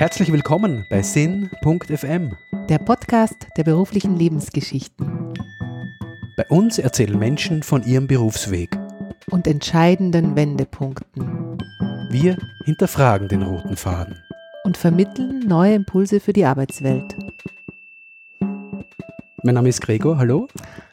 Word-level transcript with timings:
Herzlich 0.00 0.32
willkommen 0.32 0.86
bei 0.88 1.02
Sinn.fm, 1.02 2.34
der 2.70 2.78
Podcast 2.78 3.46
der 3.58 3.64
beruflichen 3.64 4.16
Lebensgeschichten 4.16 5.34
Bei 6.38 6.46
uns 6.48 6.78
erzählen 6.78 7.18
Menschen 7.18 7.62
von 7.62 7.82
ihrem 7.82 8.06
Berufsweg. 8.06 8.78
und 9.30 9.46
entscheidenden 9.46 10.36
Wendepunkten 10.36 11.58
Wir 12.08 12.38
hinterfragen 12.64 13.28
den 13.28 13.42
roten 13.42 13.76
Faden. 13.76 14.16
und 14.64 14.78
vermitteln 14.78 15.40
neue 15.40 15.74
Impulse 15.74 16.18
für 16.18 16.32
die 16.32 16.46
Arbeitswelt. 16.46 17.14
Mein 19.42 19.54
Name 19.54 19.68
ist 19.68 19.82
Gregor, 19.82 20.16
hallo. 20.16 20.48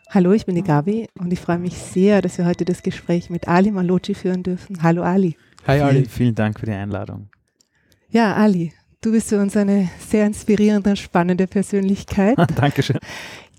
Hallo, 0.09 0.33
ich 0.33 0.45
bin 0.45 0.55
die 0.55 0.63
Gabi 0.63 1.07
und 1.17 1.31
ich 1.31 1.39
freue 1.39 1.59
mich 1.59 1.77
sehr, 1.77 2.21
dass 2.21 2.37
wir 2.37 2.45
heute 2.45 2.65
das 2.65 2.83
Gespräch 2.83 3.29
mit 3.29 3.47
Ali 3.47 3.71
Maloci 3.71 4.15
führen 4.15 4.43
dürfen. 4.43 4.83
Hallo 4.83 5.01
Ali. 5.03 5.37
Hi 5.65 5.79
Vielen, 5.79 6.05
vielen 6.07 6.35
Dank 6.35 6.59
für 6.59 6.65
die 6.65 6.73
Einladung. 6.73 7.29
Ja, 8.09 8.35
Ali, 8.35 8.73
du 9.01 9.11
bist 9.11 9.29
für 9.29 9.39
uns 9.39 9.55
eine 9.55 9.89
sehr 9.99 10.25
inspirierende 10.25 10.91
und 10.91 10.97
spannende 10.97 11.47
Persönlichkeit. 11.47 12.37
Dankeschön. 12.55 12.99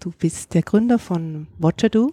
Du 0.01 0.12
bist 0.16 0.55
der 0.55 0.62
Gründer 0.62 0.98
von 0.98 1.48
Watchado, 1.59 2.12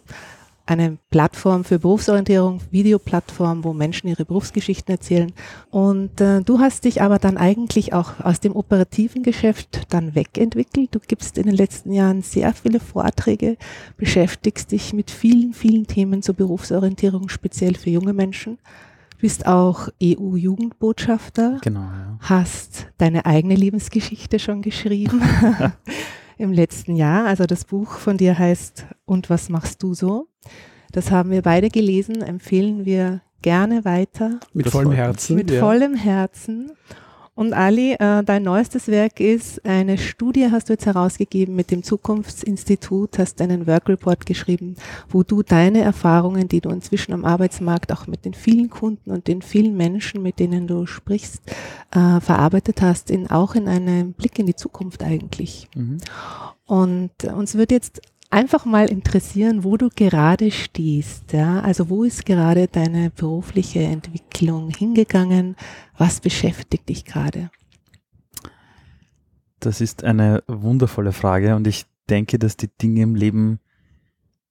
eine 0.65 0.97
Plattform 1.11 1.63
für 1.63 1.77
Berufsorientierung, 1.77 2.61
Videoplattform, 2.71 3.63
wo 3.63 3.73
Menschen 3.73 4.07
ihre 4.07 4.25
Berufsgeschichten 4.25 4.95
erzählen. 4.95 5.31
Und 5.69 6.19
äh, 6.19 6.41
du 6.41 6.59
hast 6.59 6.85
dich 6.85 7.03
aber 7.03 7.19
dann 7.19 7.37
eigentlich 7.37 7.93
auch 7.93 8.19
aus 8.19 8.39
dem 8.39 8.55
operativen 8.55 9.21
Geschäft 9.21 9.93
dann 9.93 10.15
wegentwickelt. 10.15 10.89
Du 10.95 10.99
gibst 10.99 11.37
in 11.37 11.45
den 11.45 11.55
letzten 11.55 11.93
Jahren 11.93 12.23
sehr 12.23 12.53
viele 12.53 12.79
Vorträge, 12.79 13.57
beschäftigst 13.97 14.71
dich 14.71 14.93
mit 14.93 15.11
vielen, 15.11 15.53
vielen 15.53 15.85
Themen 15.85 16.23
zur 16.23 16.35
Berufsorientierung, 16.35 17.29
speziell 17.29 17.75
für 17.75 17.91
junge 17.91 18.13
Menschen. 18.13 18.57
Bist 19.19 19.47
auch 19.47 19.89
EU-Jugendbotschafter 20.01 21.59
Genau, 21.61 21.81
ja. 21.81 22.17
hast 22.19 22.87
deine 22.97 23.25
eigene 23.25 23.55
Lebensgeschichte 23.55 24.39
schon 24.39 24.61
geschrieben 24.61 25.21
im 26.37 26.51
letzten 26.51 26.95
Jahr. 26.95 27.25
Also 27.25 27.45
das 27.45 27.65
Buch 27.65 27.93
von 27.93 28.17
dir 28.17 28.37
heißt 28.37 28.85
Und 29.05 29.29
was 29.29 29.49
machst 29.49 29.81
du 29.83 29.93
so? 29.93 30.27
Das 30.91 31.11
haben 31.11 31.31
wir 31.31 31.41
beide 31.41 31.69
gelesen, 31.69 32.21
empfehlen 32.21 32.85
wir 32.85 33.21
gerne 33.41 33.85
weiter 33.85 34.39
Mit 34.53 34.65
Das 34.67 34.73
vollem. 34.73 34.91
Herzen. 34.91 35.35
mit 35.35 35.51
ja. 35.51 35.59
vollem 35.59 35.95
Herzen. 35.95 36.71
Und 37.35 37.51
Ali, 37.51 37.91
äh, 37.91 38.23
dein 38.23 38.43
neuestes 38.43 38.87
Werk 38.87 39.19
ist 39.19 39.63
eine 39.65 39.97
Studie, 39.97 40.47
hast 40.51 40.69
du 40.69 40.73
jetzt 40.73 40.85
herausgegeben 40.85 41.53
mit 41.53 41.69
dem 41.69 41.83
Zukunftsinstitut, 41.83 43.19
hast 43.19 43.41
einen 43.41 43.67
Work 43.67 43.89
Report 43.89 44.25
geschrieben, 44.25 44.77
wo 45.09 45.21
du 45.21 45.43
deine 45.43 45.81
Erfahrungen, 45.81 46.47
die 46.47 46.61
du 46.61 46.69
inzwischen 46.69 47.11
am 47.11 47.25
Arbeitsmarkt 47.25 47.91
auch 47.91 48.07
mit 48.07 48.23
den 48.23 48.33
vielen 48.33 48.69
Kunden 48.69 49.11
und 49.11 49.27
den 49.27 49.41
vielen 49.41 49.75
Menschen, 49.75 50.23
mit 50.23 50.39
denen 50.39 50.65
du 50.65 50.85
sprichst, 50.85 51.41
äh, 51.91 52.21
verarbeitet 52.21 52.81
hast, 52.81 53.11
in, 53.11 53.29
auch 53.29 53.53
in 53.55 53.67
einem 53.67 54.13
Blick 54.13 54.39
in 54.39 54.45
die 54.45 54.55
Zukunft 54.55 55.03
eigentlich. 55.03 55.67
Mhm. 55.75 55.97
Und 56.65 57.11
uns 57.25 57.55
wird 57.55 57.71
jetzt 57.71 58.01
einfach 58.35 58.65
mal 58.65 58.89
interessieren, 58.89 59.63
wo 59.63 59.77
du 59.77 59.89
gerade 59.89 60.51
stehst. 60.51 61.31
Ja? 61.31 61.61
Also 61.61 61.89
wo 61.89 62.03
ist 62.03 62.25
gerade 62.25 62.67
deine 62.67 63.09
berufliche 63.09 63.81
Entwicklung 63.81 64.71
hingegangen? 64.71 65.55
Was 65.97 66.19
beschäftigt 66.19 66.89
dich 66.89 67.05
gerade? 67.05 67.49
Das 69.61 69.79
ist 69.79 70.03
eine 70.03 70.43
wundervolle 70.47 71.13
Frage 71.13 71.55
und 71.55 71.65
ich 71.65 71.85
denke, 72.09 72.37
dass 72.37 72.57
die 72.57 72.67
Dinge 72.67 73.03
im 73.03 73.15
Leben 73.15 73.59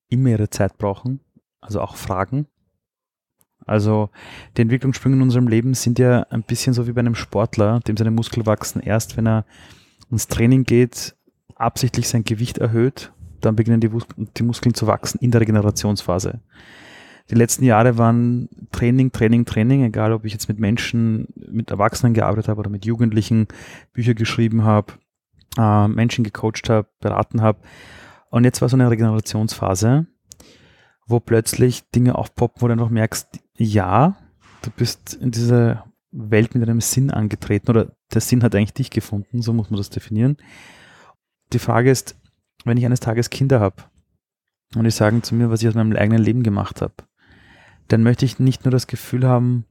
immer 0.09 0.31
ihre 0.31 0.49
Zeit 0.49 0.79
brauchen, 0.79 1.21
also 1.61 1.83
auch 1.83 1.97
Fragen. 1.97 2.47
Also 3.67 4.09
die 4.57 4.63
Entwicklungssprünge 4.63 5.17
in 5.17 5.23
unserem 5.23 5.47
Leben 5.47 5.75
sind 5.75 5.99
ja 5.99 6.23
ein 6.31 6.43
bisschen 6.43 6.73
so 6.73 6.87
wie 6.87 6.93
bei 6.93 7.01
einem 7.01 7.15
Sportler, 7.15 7.81
dem 7.81 7.99
seine 7.99 8.11
Muskeln 8.11 8.47
wachsen 8.47 8.81
erst, 8.81 9.19
wenn 9.19 9.27
er 9.27 9.45
ins 10.11 10.27
Training 10.27 10.65
geht, 10.65 11.15
absichtlich 11.55 12.09
sein 12.09 12.25
Gewicht 12.25 12.59
erhöht, 12.59 13.13
dann 13.45 13.57
beginnen 13.57 13.81
die, 13.81 13.91
die 14.37 14.43
Muskeln 14.43 14.75
zu 14.75 14.87
wachsen 14.87 15.19
in 15.21 15.31
der 15.31 15.41
Regenerationsphase. 15.41 16.41
Die 17.31 17.35
letzten 17.35 17.65
Jahre 17.65 17.97
waren 17.97 18.49
Training, 18.71 19.11
Training, 19.11 19.47
Training, 19.47 19.83
egal 19.83 20.13
ob 20.13 20.25
ich 20.25 20.33
jetzt 20.33 20.49
mit 20.49 20.59
Menschen, 20.59 21.29
mit 21.35 21.71
Erwachsenen 21.71 22.13
gearbeitet 22.13 22.49
habe 22.49 22.61
oder 22.61 22.71
mit 22.71 22.85
Jugendlichen, 22.85 23.49
Bücher 23.93 24.15
geschrieben 24.15 24.65
habe, 24.65 24.93
äh, 25.57 25.89
Menschen 25.89 26.23
gecoacht 26.23 26.69
habe, 26.69 26.89
beraten 27.01 27.41
habe. 27.41 27.61
Und 28.29 28.45
jetzt 28.45 28.61
war 28.61 28.69
so 28.69 28.77
eine 28.77 28.91
Regenerationsphase, 28.91 30.07
wo 31.07 31.21
plötzlich 31.21 31.89
Dinge 31.91 32.15
aufpoppen, 32.17 32.61
wo 32.61 32.69
du 32.69 32.77
noch 32.77 32.91
merkst, 32.91 33.41
ja, 33.57 34.17
du 34.63 34.71
bist 34.71 35.15
in 35.15 35.31
dieser 35.31 35.85
Welt 36.11 36.55
mit 36.55 36.63
einem 36.63 36.81
Sinn 36.81 37.11
angetreten 37.11 37.71
oder 37.71 37.93
der 38.13 38.21
Sinn 38.21 38.43
hat 38.43 38.55
eigentlich 38.55 38.75
dich 38.75 38.91
gefunden, 38.91 39.41
so 39.41 39.53
muss 39.53 39.71
man 39.71 39.79
das 39.79 39.91
definieren. 39.91 40.37
Die 41.53 41.59
Frage 41.59 41.91
ist, 41.91 42.17
wenn 42.65 42.77
ich 42.77 42.87
eines 42.87 43.01
Tages 43.01 43.31
Kinder 43.31 43.61
habe 43.61 43.85
und 44.75 44.85
die 44.85 44.91
sagen 44.91 45.23
zu 45.23 45.35
mir, 45.35 45.51
was 45.51 45.63
ich 45.63 45.69
aus 45.69 45.75
meinem 45.75 45.95
eigenen 45.97 46.23
Leben 46.23 46.43
gemacht 46.43 46.83
habe, 46.83 46.95
dann 47.89 48.03
möchte 48.03 48.25
ich 48.25 48.39
nicht 48.39 48.65
nur 48.65 48.73
das 48.73 48.87
Gefühl 48.87 49.27
haben, 49.27 49.67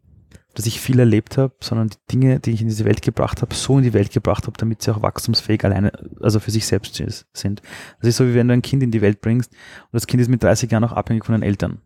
dass 0.53 0.67
ich 0.67 0.79
viel 0.79 0.99
erlebt 0.99 1.37
habe, 1.37 1.55
sondern 1.61 1.89
die 1.89 1.97
Dinge, 2.11 2.39
die 2.39 2.51
ich 2.51 2.61
in 2.61 2.67
diese 2.67 2.85
Welt 2.85 3.01
gebracht 3.01 3.41
habe, 3.41 3.55
so 3.55 3.77
in 3.77 3.83
die 3.83 3.93
Welt 3.93 4.11
gebracht 4.11 4.45
habe, 4.45 4.55
damit 4.57 4.83
sie 4.83 4.91
auch 4.91 5.01
wachstumsfähig 5.01 5.65
alleine, 5.65 5.91
also 6.21 6.39
für 6.39 6.51
sich 6.51 6.67
selbst 6.67 6.95
sind. 6.95 7.61
Das 7.99 8.07
ist 8.07 8.17
so, 8.17 8.27
wie 8.27 8.35
wenn 8.35 8.47
du 8.47 8.53
ein 8.53 8.61
Kind 8.61 8.83
in 8.83 8.91
die 8.91 9.01
Welt 9.01 9.21
bringst 9.21 9.51
und 9.51 9.93
das 9.93 10.05
Kind 10.05 10.21
ist 10.21 10.29
mit 10.29 10.43
30 10.43 10.71
Jahren 10.71 10.83
auch 10.83 10.91
abhängig 10.91 11.25
von 11.25 11.33
den 11.33 11.41
Eltern. 11.41 11.81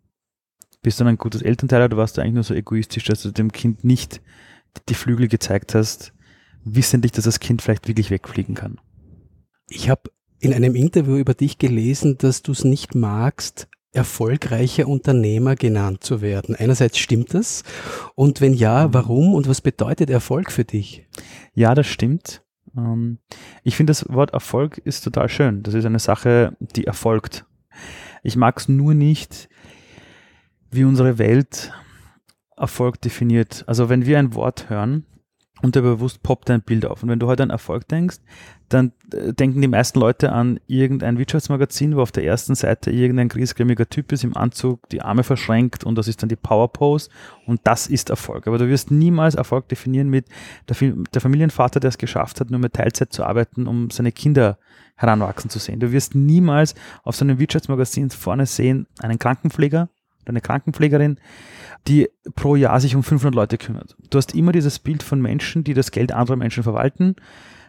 Bist 0.82 1.00
du 1.00 1.06
dann 1.06 1.14
ein 1.14 1.18
gutes 1.18 1.42
Elternteil 1.42 1.84
oder 1.84 1.98
warst 1.98 2.18
du 2.18 2.22
eigentlich 2.22 2.34
nur 2.34 2.44
so 2.44 2.54
egoistisch, 2.54 3.06
dass 3.06 3.22
du 3.24 3.32
dem 3.32 3.52
Kind 3.52 3.84
nicht 3.84 4.22
die 4.90 4.94
Flügel 4.96 5.28
gezeigt 5.28 5.74
hast, 5.74 6.14
wissentlich, 6.64 7.14
dass 7.14 7.26
das 7.26 7.40
Kind 7.40 7.62
vielleicht 7.62 7.88
wirklich 7.88 8.12
wegfliegen 8.12 8.56
kann? 8.56 8.80
Ich 9.70 9.90
habe 9.90 10.12
in 10.40 10.54
einem 10.54 10.76
Interview 10.76 11.16
über 11.16 11.34
dich 11.34 11.58
gelesen, 11.58 12.18
dass 12.18 12.42
du 12.42 12.52
es 12.52 12.64
nicht 12.64 12.96
magst, 12.96 13.68
erfolgreicher 13.92 14.88
Unternehmer 14.88 15.56
genannt 15.56 16.04
zu 16.04 16.22
werden. 16.22 16.56
Einerseits 16.56 17.00
stimmt 17.00 17.34
das. 17.34 17.64
Und 18.16 18.42
wenn 18.42 18.54
ja, 18.54 18.94
warum 18.94 19.34
und 19.34 19.48
was 19.48 19.62
bedeutet 19.62 20.10
Erfolg 20.10 20.52
für 20.52 20.66
dich? 20.66 21.08
Ja, 21.54 21.74
das 21.74 21.88
stimmt. 21.88 22.44
Ähm, 22.78 23.20
ich 23.64 23.76
finde, 23.76 23.92
das 23.92 24.08
Wort 24.10 24.34
Erfolg 24.34 24.78
ist 24.78 25.04
total 25.04 25.30
schön. 25.30 25.64
Das 25.64 25.74
ist 25.74 25.86
eine 25.86 26.00
Sache, 26.00 26.56
die 26.60 26.86
erfolgt. 26.86 27.46
Ich 28.24 28.36
mag 28.36 28.60
es 28.60 28.70
nur 28.70 28.94
nicht, 28.94 29.50
wie 30.70 30.84
unsere 30.84 31.18
Welt 31.18 31.72
Erfolg 32.56 33.02
definiert. 33.02 33.64
Also 33.68 33.90
wenn 33.90 34.06
wir 34.06 34.20
ein 34.20 34.34
Wort 34.34 34.70
hören, 34.70 35.06
unterbewusst 35.62 36.24
poppt 36.24 36.50
ein 36.50 36.62
Bild 36.62 36.86
auf. 36.86 37.04
Und 37.04 37.10
wenn 37.10 37.20
du 37.20 37.28
heute 37.28 37.44
an 37.44 37.50
Erfolg 37.50 37.88
denkst, 37.88 38.18
dann 38.70 38.92
äh, 39.14 39.34
denken 39.34 39.62
die 39.62 39.68
meisten 39.68 40.00
Leute 40.00 40.32
an 40.32 40.60
irgendein 40.68 41.18
Wirtschaftsmagazin, 41.18 41.96
wo 41.96 42.02
auf 42.02 42.12
der 42.12 42.26
ersten 42.26 42.56
Seite 42.56 42.92
irgendein 42.92 43.30
griesgrämiger 43.30 43.90
Typ 43.90 44.12
ist 44.12 44.24
im 44.24 44.36
Anzug, 44.36 44.90
die 44.90 45.02
Arme 45.02 45.24
verschränkt 45.24 45.84
und 45.84 45.98
das 45.98 46.08
ist 46.08 46.22
dann 46.22 46.30
die 46.30 46.36
Power 46.36 46.72
Pose 46.72 47.10
und 47.46 47.62
das 47.64 47.88
ist 47.88 48.10
Erfolg. 48.10 48.48
Aber 48.48 48.58
du 48.58 48.68
wirst 48.68 48.92
niemals 48.92 49.36
Erfolg 49.36 49.68
definieren 49.70 50.10
mit 50.10 50.26
der, 50.70 50.76
der 51.14 51.22
Familienvater, 51.22 51.80
der 51.80 51.90
es 51.90 51.98
geschafft 51.98 52.40
hat, 52.40 52.52
nur 52.52 52.60
mit 52.60 52.74
Teilzeit 52.74 53.14
zu 53.14 53.24
arbeiten, 53.24 53.68
um 53.68 53.90
seine 53.90 54.12
Kinder 54.12 54.58
heranwachsen 54.96 55.50
zu 55.50 55.60
sehen. 55.60 55.80
Du 55.80 55.92
wirst 55.92 56.16
niemals 56.16 56.76
auf 57.04 57.16
so 57.16 57.24
einem 57.24 57.40
Wirtschaftsmagazin 57.40 58.10
vorne 58.10 58.46
sehen, 58.46 58.88
einen 59.00 59.20
Krankenpfleger 59.20 59.90
eine 60.30 60.42
Krankenpflegerin, 60.42 61.20
die 61.88 62.10
pro 62.36 62.56
Jahr 62.56 62.80
sich 62.80 62.96
um 62.96 63.04
500 63.04 63.36
Leute 63.36 63.58
kümmert. 63.58 63.96
Du 64.10 64.18
hast 64.18 64.36
immer 64.36 64.52
dieses 64.52 64.80
Bild 64.80 65.04
von 65.04 65.22
Menschen, 65.22 65.64
die 65.64 65.74
das 65.74 65.92
Geld 65.92 66.12
anderer 66.12 66.36
Menschen 66.36 66.64
verwalten, 66.64 67.16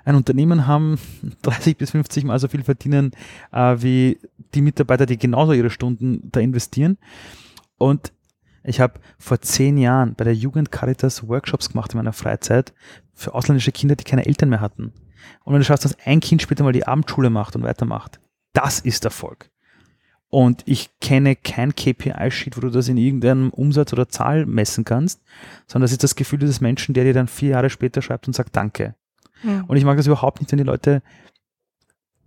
ein 0.05 0.15
Unternehmen 0.15 0.67
haben, 0.67 0.99
30 1.43 1.77
bis 1.77 1.91
50 1.93 2.25
Mal 2.25 2.39
so 2.39 2.49
viel 2.49 2.63
verdienen 2.63 3.13
äh, 3.53 3.77
wie 3.79 4.19
die 4.55 4.63
Mitarbeiter, 4.63 5.07
die 5.07 5.19
genauso 5.19 5.53
ihre 5.53 5.71
Stunden 5.71 6.29
da 6.33 6.41
investieren. 6.41 6.99
Und 7.77 8.13
ich 8.65 8.81
habe 8.81 9.01
vor 9.19 9.41
zehn 9.41 9.79
Jahren 9.79 10.15
bei 10.15 10.25
der 10.25 10.35
Jugend 10.35 10.73
Caritas 10.73 11.29
Workshops 11.29 11.71
gemacht 11.71 11.93
in 11.93 11.99
meiner 11.99 12.13
Freizeit 12.13 12.73
für 13.15 13.35
ausländische 13.35 13.73
Kinder, 13.73 13.97
die 13.97 14.05
keine 14.05 14.27
Eltern 14.27 14.49
mehr 14.49 14.61
hatten. 14.61 14.93
Und 15.45 15.53
wenn 15.53 15.61
du 15.61 15.65
schaust, 15.65 15.85
dass 15.85 15.97
ein 16.05 16.21
Kind 16.21 16.43
später 16.43 16.65
mal 16.65 16.73
die 16.73 16.87
Abendschule 16.87 17.31
macht 17.31 17.57
und 17.57 17.63
weitermacht, 17.63 18.21
das 18.53 18.81
ist 18.81 19.05
Erfolg. 19.05 19.51
Und 20.31 20.63
ich 20.67 20.91
kenne 21.01 21.37
kein 21.37 21.75
KPI-Sheet, 21.75 22.57
wo 22.57 22.61
du 22.61 22.71
das 22.71 22.89
in 22.89 22.99
irgendeinem 22.99 23.51
Umsatz 23.51 23.93
oder 23.95 24.09
Zahl 24.09 24.45
messen 24.45 24.85
kannst, 24.85 25.23
sondern 25.67 25.85
das 25.85 25.93
ist 25.93 26.03
das 26.03 26.17
Gefühl 26.17 26.39
des 26.39 26.61
Menschen, 26.61 26.93
der 26.93 27.05
dir 27.05 27.15
dann 27.15 27.29
vier 27.29 27.51
Jahre 27.51 27.71
später 27.71 28.03
schreibt 28.03 28.27
und 28.27 28.35
sagt 28.35 28.55
Danke. 28.55 28.95
Und 29.69 29.77
ich 29.77 29.85
mag 29.85 29.97
das 29.97 30.07
überhaupt 30.07 30.41
nicht, 30.41 30.51
wenn 30.51 30.59
die 30.59 30.65
Leute 30.65 31.03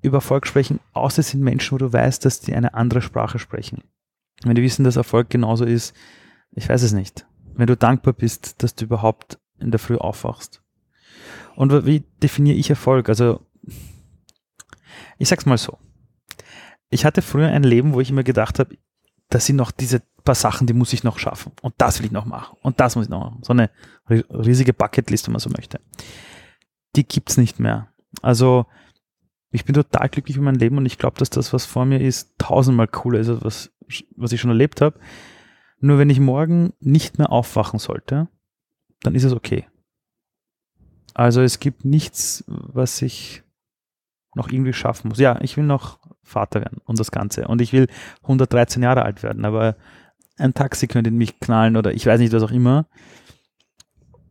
über 0.02 0.18
Erfolg 0.18 0.48
sprechen, 0.48 0.80
außer 0.94 1.20
es 1.20 1.30
sind 1.30 1.44
Menschen, 1.44 1.74
wo 1.74 1.78
du 1.78 1.94
weißt, 1.94 2.26
dass 2.26 2.40
die 2.40 2.56
eine 2.56 2.74
andere 2.74 3.02
Sprache 3.02 3.38
sprechen. 3.38 3.84
Wenn 4.44 4.56
die 4.56 4.64
wissen, 4.64 4.84
dass 4.84 4.96
Erfolg 4.96 5.30
genauso 5.30 5.66
ist, 5.66 5.96
ich 6.54 6.68
weiß 6.68 6.82
es 6.82 6.94
nicht. 6.94 7.28
Wenn 7.54 7.68
du 7.68 7.78
dankbar 7.78 8.14
bist, 8.14 8.64
dass 8.64 8.74
du 8.74 8.86
überhaupt 8.86 9.40
in 9.60 9.70
der 9.70 9.80
Früh 9.80 9.98
aufwachst. 9.98 10.64
Und 11.56 11.86
wie 11.86 12.00
definiere 12.24 12.58
ich 12.58 12.70
Erfolg? 12.70 13.10
Also, 13.10 13.46
ich 15.20 15.28
sag's 15.28 15.46
mal 15.46 15.58
so. 15.58 15.78
Ich 16.92 17.06
hatte 17.06 17.22
früher 17.24 17.48
ein 17.48 17.64
Leben, 17.64 17.94
wo 17.94 18.02
ich 18.02 18.10
immer 18.12 18.24
gedacht 18.24 18.60
habe, 18.60 18.78
das 19.30 19.46
sind 19.48 19.56
noch 19.56 19.72
diese 19.72 20.02
paar 20.24 20.36
Sachen, 20.36 20.68
die 20.68 20.74
muss 20.74 20.94
ich 20.94 21.04
noch 21.04 21.18
schaffen. 21.18 21.54
Und 21.62 21.74
das 21.80 21.98
will 22.00 22.06
ich 22.06 22.12
noch 22.12 22.26
machen. 22.26 22.58
Und 22.62 22.80
das 22.80 22.96
muss 22.96 23.06
ich 23.06 23.10
noch 23.10 23.22
machen. 23.32 23.40
So 23.44 23.54
eine 23.54 23.70
ri- 24.08 24.26
riesige 24.30 24.74
Bucketlist, 24.74 25.26
wenn 25.28 25.32
man 25.34 25.40
so 25.40 25.50
möchte. 25.50 25.80
die 26.96 27.08
gibt's 27.08 27.38
nicht 27.38 27.60
mehr. 27.60 27.88
Also 28.22 28.66
ich 29.52 29.66
bin 29.66 29.74
total 29.76 30.10
glücklich 30.10 30.38
mit 30.38 30.46
meinem 30.46 30.60
Leben 30.60 30.78
und 30.78 30.86
ich 30.86 30.98
glaube, 30.98 31.18
dass 31.18 31.30
das, 31.30 31.54
was 31.54 31.66
vor 31.66 31.86
mir 31.86 32.02
ist, 32.02 32.36
tausendmal 32.38 32.88
cooler 32.88 33.20
ist, 33.20 33.30
als 33.30 33.44
was, 33.44 33.72
was 34.16 34.32
ich 34.32 34.42
schon 34.42 34.52
erlebt 34.52 34.82
habe. 34.82 35.00
Nur 35.80 35.98
wenn 35.98 36.10
ich 36.10 36.20
morgen 36.20 36.74
nicht 36.80 37.18
mehr 37.18 37.32
aufwachen 37.32 37.80
sollte, 37.80 38.28
dann 39.02 39.16
ist 39.16 39.24
es 39.24 39.34
okay. 39.34 39.68
Also 41.14 41.42
es 41.42 41.60
gibt 41.60 41.84
nichts, 41.86 42.44
was 42.48 43.02
ich 43.02 43.44
noch 44.36 44.50
irgendwie 44.50 44.74
schaffen 44.74 45.10
muss. 45.10 45.20
Ja, 45.20 45.40
ich 45.42 45.58
will 45.58 45.66
noch 45.66 46.00
Vater 46.24 46.62
werden 46.62 46.80
und 46.86 47.00
das 47.00 47.12
Ganze. 47.12 47.48
Und 47.48 47.62
ich 47.62 47.74
will 47.74 47.88
113 48.24 48.84
Jahre 48.84 49.04
alt 49.04 49.24
werden, 49.24 49.46
aber 49.46 49.76
ein 50.38 50.54
Taxi 50.54 50.88
könnte 50.88 51.10
in 51.10 51.18
mich 51.18 51.40
knallen 51.40 51.78
oder 51.78 51.94
ich 51.94 52.06
weiß 52.06 52.20
nicht, 52.20 52.34
was 52.34 52.44
auch 52.44 52.52
immer. 52.52 52.88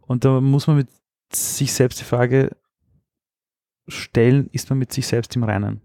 Und 0.01 0.25
da 0.25 0.41
muss 0.41 0.67
man 0.67 0.77
mit 0.77 0.89
sich 1.33 1.73
selbst 1.73 2.01
die 2.01 2.05
Frage 2.05 2.57
stellen, 3.89 4.49
ist 4.53 4.71
man 4.71 4.79
mit 4.79 4.93
sich 4.93 5.07
selbst 5.07 5.37
im 5.37 5.45
Reinen? 5.45 5.83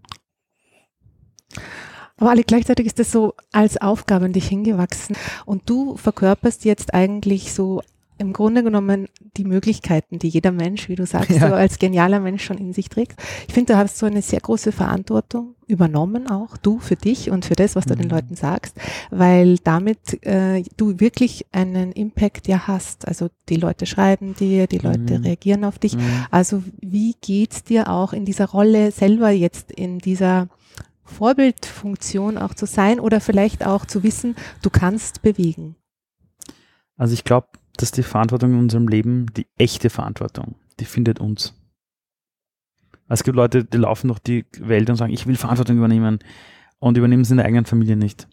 Aber 2.16 2.30
alle 2.30 2.44
gleichzeitig 2.44 2.86
ist 2.86 2.98
das 2.98 3.12
so 3.12 3.34
als 3.52 3.76
Aufgabe 3.76 4.24
an 4.24 4.32
dich 4.32 4.48
hingewachsen 4.48 5.16
und 5.44 5.68
du 5.68 5.96
verkörperst 5.96 6.64
jetzt 6.64 6.94
eigentlich 6.94 7.52
so 7.52 7.82
im 8.18 8.32
Grunde 8.32 8.62
genommen 8.62 9.08
die 9.36 9.44
Möglichkeiten, 9.44 10.18
die 10.18 10.28
jeder 10.28 10.52
Mensch, 10.52 10.88
wie 10.88 10.94
du 10.94 11.04
sagst, 11.04 11.30
ja. 11.30 11.48
so 11.48 11.54
als 11.54 11.78
genialer 11.78 12.20
Mensch 12.20 12.44
schon 12.44 12.58
in 12.58 12.72
sich 12.72 12.88
trägt. 12.88 13.20
Ich 13.46 13.54
finde, 13.54 13.74
du 13.74 13.78
hast 13.78 13.98
so 13.98 14.06
eine 14.06 14.22
sehr 14.22 14.40
große 14.40 14.72
Verantwortung 14.72 15.54
übernommen, 15.66 16.28
auch 16.28 16.56
du 16.56 16.78
für 16.78 16.96
dich 16.96 17.30
und 17.30 17.44
für 17.44 17.56
das, 17.56 17.76
was 17.76 17.84
du 17.84 17.94
mhm. 17.94 17.98
den 17.98 18.10
Leuten 18.10 18.36
sagst, 18.36 18.78
weil 19.10 19.58
damit 19.58 20.24
äh, 20.24 20.62
du 20.76 21.00
wirklich 21.00 21.46
einen 21.52 21.92
Impact 21.92 22.48
ja 22.48 22.66
hast. 22.66 23.06
Also 23.06 23.28
die 23.48 23.56
Leute 23.56 23.84
schreiben 23.84 24.34
dir, 24.34 24.66
die 24.66 24.78
Leute 24.78 25.18
mhm. 25.18 25.24
reagieren 25.24 25.64
auf 25.64 25.78
dich. 25.78 25.96
Mhm. 25.96 26.26
Also 26.30 26.62
wie 26.80 27.16
geht's 27.20 27.64
dir 27.64 27.90
auch 27.90 28.12
in 28.12 28.24
dieser 28.24 28.46
Rolle 28.46 28.92
selber 28.92 29.30
jetzt 29.30 29.72
in 29.72 29.98
dieser 29.98 30.48
Vorbildfunktion 31.04 32.38
auch 32.38 32.54
zu 32.54 32.66
sein 32.66 32.98
oder 32.98 33.20
vielleicht 33.20 33.66
auch 33.66 33.84
zu 33.84 34.02
wissen, 34.02 34.36
du 34.62 34.70
kannst 34.70 35.22
bewegen? 35.22 35.76
Also 36.96 37.14
ich 37.14 37.24
glaube, 37.24 37.48
dass 37.76 37.90
die 37.90 38.02
Verantwortung 38.02 38.52
in 38.52 38.58
unserem 38.58 38.88
Leben, 38.88 39.26
die 39.34 39.46
echte 39.58 39.90
Verantwortung, 39.90 40.56
die 40.80 40.84
findet 40.84 41.20
uns. 41.20 41.54
Es 43.08 43.22
gibt 43.22 43.36
Leute, 43.36 43.64
die 43.64 43.76
laufen 43.76 44.08
durch 44.08 44.18
die 44.18 44.44
Welt 44.58 44.90
und 44.90 44.96
sagen, 44.96 45.12
ich 45.12 45.26
will 45.26 45.36
Verantwortung 45.36 45.76
übernehmen 45.76 46.18
und 46.78 46.98
übernehmen 46.98 47.24
sie 47.24 47.34
in 47.34 47.36
der 47.38 47.46
eigenen 47.46 47.66
Familie 47.66 47.96
nicht. 47.96 48.28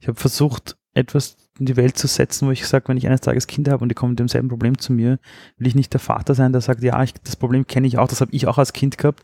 Ich 0.00 0.08
habe 0.08 0.18
versucht, 0.18 0.76
etwas 0.92 1.36
in 1.58 1.66
die 1.66 1.76
Welt 1.76 1.96
zu 1.96 2.08
setzen, 2.08 2.48
wo 2.48 2.50
ich 2.50 2.66
sage, 2.66 2.88
wenn 2.88 2.96
ich 2.96 3.06
eines 3.06 3.20
Tages 3.20 3.46
Kinder 3.46 3.72
habe 3.72 3.82
und 3.82 3.90
die 3.90 3.94
kommen 3.94 4.12
mit 4.12 4.18
demselben 4.18 4.48
Problem 4.48 4.78
zu 4.78 4.92
mir, 4.92 5.20
will 5.56 5.68
ich 5.68 5.76
nicht 5.76 5.92
der 5.92 6.00
Vater 6.00 6.34
sein, 6.34 6.52
der 6.52 6.62
sagt, 6.62 6.82
ja, 6.82 7.00
ich, 7.02 7.12
das 7.12 7.36
Problem 7.36 7.66
kenne 7.66 7.86
ich 7.86 7.98
auch, 7.98 8.08
das 8.08 8.20
habe 8.20 8.32
ich 8.32 8.48
auch 8.48 8.58
als 8.58 8.72
Kind 8.72 8.98
gehabt, 8.98 9.22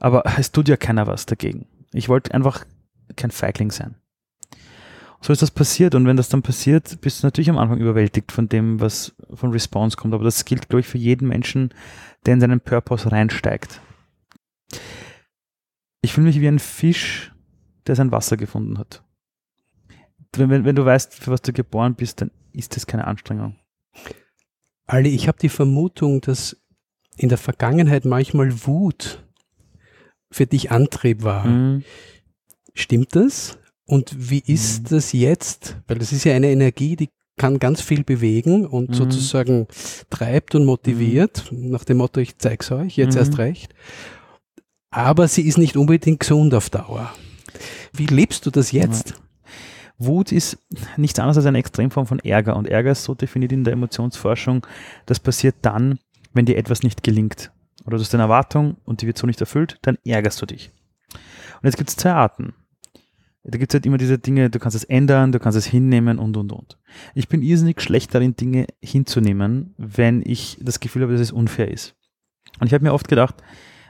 aber 0.00 0.24
es 0.38 0.50
tut 0.50 0.68
ja 0.68 0.76
keiner 0.76 1.06
was 1.06 1.26
dagegen. 1.26 1.66
Ich 1.92 2.08
wollte 2.08 2.32
einfach 2.32 2.64
kein 3.16 3.30
Feigling 3.30 3.70
sein 3.70 3.96
so 5.24 5.32
ist 5.32 5.40
das 5.40 5.50
passiert. 5.50 5.94
Und 5.94 6.06
wenn 6.06 6.18
das 6.18 6.28
dann 6.28 6.42
passiert, 6.42 7.00
bist 7.00 7.22
du 7.22 7.26
natürlich 7.26 7.48
am 7.48 7.56
Anfang 7.56 7.78
überwältigt 7.78 8.30
von 8.30 8.46
dem, 8.46 8.78
was 8.80 9.14
von 9.32 9.52
Response 9.52 9.96
kommt. 9.96 10.12
Aber 10.12 10.22
das 10.22 10.44
gilt, 10.44 10.68
glaube 10.68 10.80
ich, 10.80 10.86
für 10.86 10.98
jeden 10.98 11.28
Menschen, 11.28 11.72
der 12.26 12.34
in 12.34 12.40
seinen 12.40 12.60
Purpose 12.60 13.10
reinsteigt. 13.10 13.80
Ich 16.02 16.12
fühle 16.12 16.26
mich 16.26 16.42
wie 16.42 16.48
ein 16.48 16.58
Fisch, 16.58 17.32
der 17.86 17.96
sein 17.96 18.12
Wasser 18.12 18.36
gefunden 18.36 18.76
hat. 18.76 19.02
Wenn, 20.36 20.50
wenn, 20.50 20.66
wenn 20.66 20.76
du 20.76 20.84
weißt, 20.84 21.14
für 21.14 21.30
was 21.30 21.40
du 21.40 21.54
geboren 21.54 21.94
bist, 21.94 22.20
dann 22.20 22.30
ist 22.52 22.76
das 22.76 22.86
keine 22.86 23.06
Anstrengung. 23.06 23.56
Ali, 24.86 25.08
ich 25.08 25.26
habe 25.26 25.38
die 25.38 25.48
Vermutung, 25.48 26.20
dass 26.20 26.60
in 27.16 27.30
der 27.30 27.38
Vergangenheit 27.38 28.04
manchmal 28.04 28.66
Wut 28.66 29.24
für 30.30 30.44
dich 30.44 30.70
Antrieb 30.70 31.22
war. 31.22 31.46
Mhm. 31.46 31.82
Stimmt 32.74 33.16
das? 33.16 33.56
Und 33.86 34.30
wie 34.30 34.42
ist 34.46 34.84
mhm. 34.84 34.96
das 34.96 35.12
jetzt? 35.12 35.76
Weil 35.86 35.98
das 35.98 36.12
ist 36.12 36.24
ja 36.24 36.34
eine 36.34 36.50
Energie, 36.50 36.96
die 36.96 37.10
kann 37.36 37.58
ganz 37.58 37.80
viel 37.80 38.04
bewegen 38.04 38.66
und 38.66 38.90
mhm. 38.90 38.94
sozusagen 38.94 39.66
treibt 40.10 40.54
und 40.54 40.64
motiviert, 40.64 41.50
mhm. 41.50 41.70
nach 41.70 41.84
dem 41.84 41.98
Motto, 41.98 42.20
ich 42.20 42.38
zeig's 42.38 42.70
euch, 42.70 42.96
jetzt 42.96 43.16
erst 43.16 43.32
mhm. 43.32 43.40
recht. 43.40 43.74
Aber 44.90 45.26
sie 45.26 45.42
ist 45.42 45.58
nicht 45.58 45.76
unbedingt 45.76 46.20
gesund 46.20 46.54
auf 46.54 46.70
Dauer. 46.70 47.12
Wie 47.92 48.06
lebst 48.06 48.46
du 48.46 48.50
das 48.50 48.72
jetzt? 48.72 49.14
Wut 49.98 50.32
ist 50.32 50.58
nichts 50.96 51.18
anderes 51.18 51.36
als 51.36 51.46
eine 51.46 51.58
Extremform 51.58 52.06
von 52.06 52.18
Ärger. 52.20 52.56
Und 52.56 52.68
Ärger 52.68 52.92
ist 52.92 53.04
so 53.04 53.14
definiert 53.14 53.52
in 53.52 53.64
der 53.64 53.72
Emotionsforschung, 53.72 54.66
das 55.06 55.20
passiert 55.20 55.56
dann, 55.62 55.98
wenn 56.32 56.46
dir 56.46 56.56
etwas 56.56 56.82
nicht 56.82 57.02
gelingt. 57.02 57.52
Oder 57.84 57.96
du 57.96 58.02
hast 58.02 58.14
eine 58.14 58.24
Erwartung 58.24 58.76
und 58.84 59.02
die 59.02 59.06
wird 59.06 59.18
so 59.18 59.26
nicht 59.26 59.40
erfüllt, 59.40 59.78
dann 59.82 59.98
ärgerst 60.04 60.40
du 60.40 60.46
dich. 60.46 60.70
Und 61.12 61.64
jetzt 61.64 61.76
gibt 61.76 61.90
es 61.90 61.96
zwei 61.96 62.12
Arten 62.12 62.54
da 63.44 63.58
gibt 63.58 63.72
es 63.72 63.74
halt 63.74 63.84
immer 63.84 63.98
diese 63.98 64.18
Dinge, 64.18 64.48
du 64.48 64.58
kannst 64.58 64.74
es 64.74 64.84
ändern, 64.84 65.30
du 65.30 65.38
kannst 65.38 65.58
es 65.58 65.66
hinnehmen 65.66 66.18
und 66.18 66.36
und 66.36 66.50
und. 66.50 66.78
Ich 67.14 67.28
bin 67.28 67.42
irrsinnig 67.42 67.80
schlecht 67.82 68.14
darin, 68.14 68.36
Dinge 68.36 68.66
hinzunehmen, 68.80 69.74
wenn 69.76 70.22
ich 70.24 70.58
das 70.62 70.80
Gefühl 70.80 71.02
habe, 71.02 71.12
dass 71.12 71.20
es 71.20 71.32
unfair 71.32 71.70
ist. 71.70 71.94
Und 72.60 72.68
ich 72.68 72.74
habe 72.74 72.84
mir 72.84 72.94
oft 72.94 73.06
gedacht, 73.06 73.36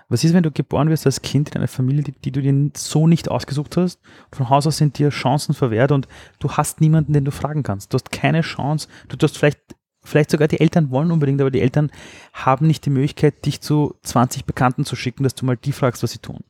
was 0.09 0.25
ist, 0.25 0.35
wenn 0.35 0.43
du 0.43 0.51
geboren 0.51 0.91
wirst 0.91 1.07
als 1.07 1.23
Kind 1.23 1.51
in 1.51 1.57
einer 1.57 1.69
Familie, 1.69 2.03
die, 2.03 2.13
die, 2.13 2.33
du 2.33 2.43
dir 2.43 2.71
so 2.77 3.07
nicht 3.07 3.31
ausgesucht 3.31 3.77
hast? 3.77 4.01
Von 4.33 4.51
Haus 4.51 4.67
aus 4.67 4.77
sind 4.77 4.99
dir 4.99 5.11
Chancen 5.11 5.55
verwehrt 5.55 5.93
und 5.93 6.09
du 6.41 6.51
hast 6.51 6.81
niemanden, 6.81 7.13
den 7.13 7.25
du 7.25 7.31
fragen 7.31 7.63
kannst. 7.63 7.93
Du 7.93 7.97
hast 7.97 8.11
keine 8.11 8.43
Chance. 8.43 8.89
Du 9.09 9.17
hast 9.23 9.39
vielleicht, 9.39 9.61
vielleicht 10.03 10.31
sogar 10.31 10.49
die 10.49 10.61
Eltern 10.61 10.91
wollen 10.91 11.11
unbedingt, 11.11 11.41
aber 11.41 11.51
die 11.51 11.61
Eltern 11.61 11.91
haben 12.33 12.67
nicht 12.67 12.85
die 12.85 12.91
Möglichkeit, 12.91 13.47
dich 13.47 13.61
zu 13.61 13.95
20 14.03 14.45
Bekannten 14.45 14.85
zu 14.85 14.95
schicken, 14.95 15.23
dass 15.23 15.35
du 15.35 15.47
mal 15.47 15.57
die 15.57 15.73
fragst, 15.73 16.03
was 16.03 16.13
sie 16.13 16.19
tun. 16.19 16.45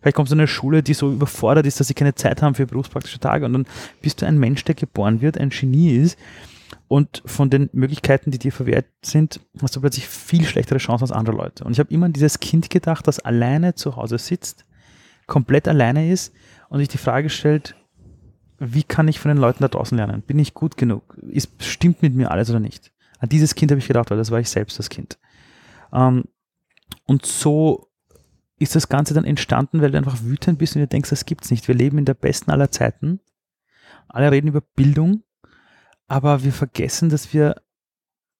Vielleicht 0.00 0.16
kommst 0.16 0.32
du 0.32 0.36
in 0.36 0.40
eine 0.40 0.48
Schule, 0.48 0.82
die 0.82 0.94
so 0.94 1.12
überfordert 1.12 1.66
ist, 1.66 1.80
dass 1.80 1.88
sie 1.88 1.94
keine 1.94 2.14
Zeit 2.14 2.42
haben 2.42 2.54
für 2.54 2.66
berufspraktische 2.66 3.18
Tage 3.18 3.46
und 3.46 3.52
dann 3.52 3.66
bist 4.02 4.22
du 4.22 4.26
ein 4.26 4.38
Mensch, 4.38 4.64
der 4.64 4.74
geboren 4.74 5.20
wird, 5.20 5.38
ein 5.38 5.50
Genie 5.50 5.96
ist 5.96 6.18
und 6.88 7.22
von 7.24 7.50
den 7.50 7.70
Möglichkeiten, 7.72 8.30
die 8.30 8.38
dir 8.38 8.52
verwehrt 8.52 8.86
sind, 9.02 9.40
hast 9.60 9.76
du 9.76 9.80
plötzlich 9.80 10.06
viel 10.06 10.44
schlechtere 10.44 10.78
Chancen 10.78 11.04
als 11.04 11.12
andere 11.12 11.36
Leute. 11.36 11.64
Und 11.64 11.72
ich 11.72 11.78
habe 11.78 11.92
immer 11.92 12.06
an 12.06 12.12
dieses 12.12 12.40
Kind 12.40 12.70
gedacht, 12.70 13.06
das 13.06 13.20
alleine 13.20 13.74
zu 13.74 13.96
Hause 13.96 14.18
sitzt, 14.18 14.64
komplett 15.26 15.68
alleine 15.68 16.10
ist 16.10 16.34
und 16.68 16.78
sich 16.78 16.88
die 16.88 16.98
Frage 16.98 17.30
stellt, 17.30 17.74
wie 18.58 18.82
kann 18.82 19.08
ich 19.08 19.18
von 19.18 19.30
den 19.30 19.38
Leuten 19.38 19.62
da 19.62 19.68
draußen 19.68 19.96
lernen? 19.96 20.22
Bin 20.22 20.38
ich 20.38 20.54
gut 20.54 20.76
genug? 20.76 21.16
Ist, 21.28 21.50
stimmt 21.62 22.02
mit 22.02 22.14
mir 22.14 22.30
alles 22.30 22.50
oder 22.50 22.60
nicht? 22.60 22.92
An 23.18 23.28
dieses 23.28 23.54
Kind 23.54 23.70
habe 23.70 23.78
ich 23.78 23.88
gedacht, 23.88 24.10
weil 24.10 24.18
das 24.18 24.30
war 24.30 24.40
ich 24.40 24.48
selbst 24.48 24.78
das 24.78 24.90
Kind. 24.90 25.18
Ähm, 25.92 26.24
und 27.06 27.26
so 27.26 27.88
ist 28.58 28.76
das 28.76 28.88
Ganze 28.88 29.14
dann 29.14 29.24
entstanden, 29.24 29.80
weil 29.80 29.90
du 29.90 29.98
einfach 29.98 30.22
wütend 30.22 30.58
bist 30.58 30.76
und 30.76 30.82
du 30.82 30.88
denkst, 30.88 31.10
das 31.10 31.26
gibt's 31.26 31.50
nicht. 31.50 31.66
Wir 31.66 31.74
leben 31.74 31.98
in 31.98 32.04
der 32.04 32.14
besten 32.14 32.50
aller 32.50 32.70
Zeiten. 32.70 33.20
Alle 34.08 34.30
reden 34.30 34.48
über 34.48 34.60
Bildung, 34.60 35.24
aber 36.06 36.44
wir 36.44 36.52
vergessen, 36.52 37.08
dass 37.08 37.32
wir, 37.32 37.56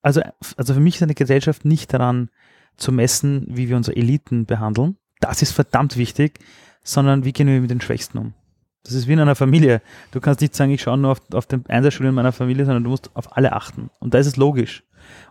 also, 0.03 0.23
also 0.57 0.75
für 0.75 0.81
mich 0.81 0.97
ist 0.97 1.03
eine 1.03 1.15
Gesellschaft 1.15 1.65
nicht 1.65 1.93
daran 1.93 2.31
zu 2.77 2.93
messen, 2.93 3.47
wie 3.49 3.69
wir 3.69 3.77
unsere 3.77 3.97
Eliten 3.97 4.47
behandeln. 4.47 4.97
Das 5.21 5.43
ist 5.43 5.53
verdammt 5.53 5.97
wichtig, 5.97 6.39
sondern 6.83 7.25
wie 7.25 7.33
gehen 7.33 7.47
wir 7.47 7.61
mit 7.61 7.71
den 7.71 7.81
Schwächsten 7.81 8.19
um. 8.19 8.35
Das 8.85 8.93
ist 8.93 9.09
wie 9.09 9.15
in 9.15 9.21
einer 9.21 9.35
Familie. 9.35 9.81
Du 10.11 10.21
kannst 10.21 10.43
nicht 10.43 10.55
sagen, 10.55 10.71
ich 10.71 10.83
schaue 10.83 10.99
nur 10.99 11.13
auf, 11.13 11.21
auf 11.33 11.47
den 11.47 11.65
Einserschule 11.67 12.11
in 12.11 12.15
meiner 12.15 12.33
Familie, 12.33 12.67
sondern 12.67 12.85
du 12.85 12.91
musst 12.91 13.11
auf 13.15 13.37
alle 13.37 13.53
achten. 13.55 13.91
Und 13.99 14.13
da 14.13 14.19
ist 14.19 14.27
es 14.27 14.37
logisch. 14.37 14.85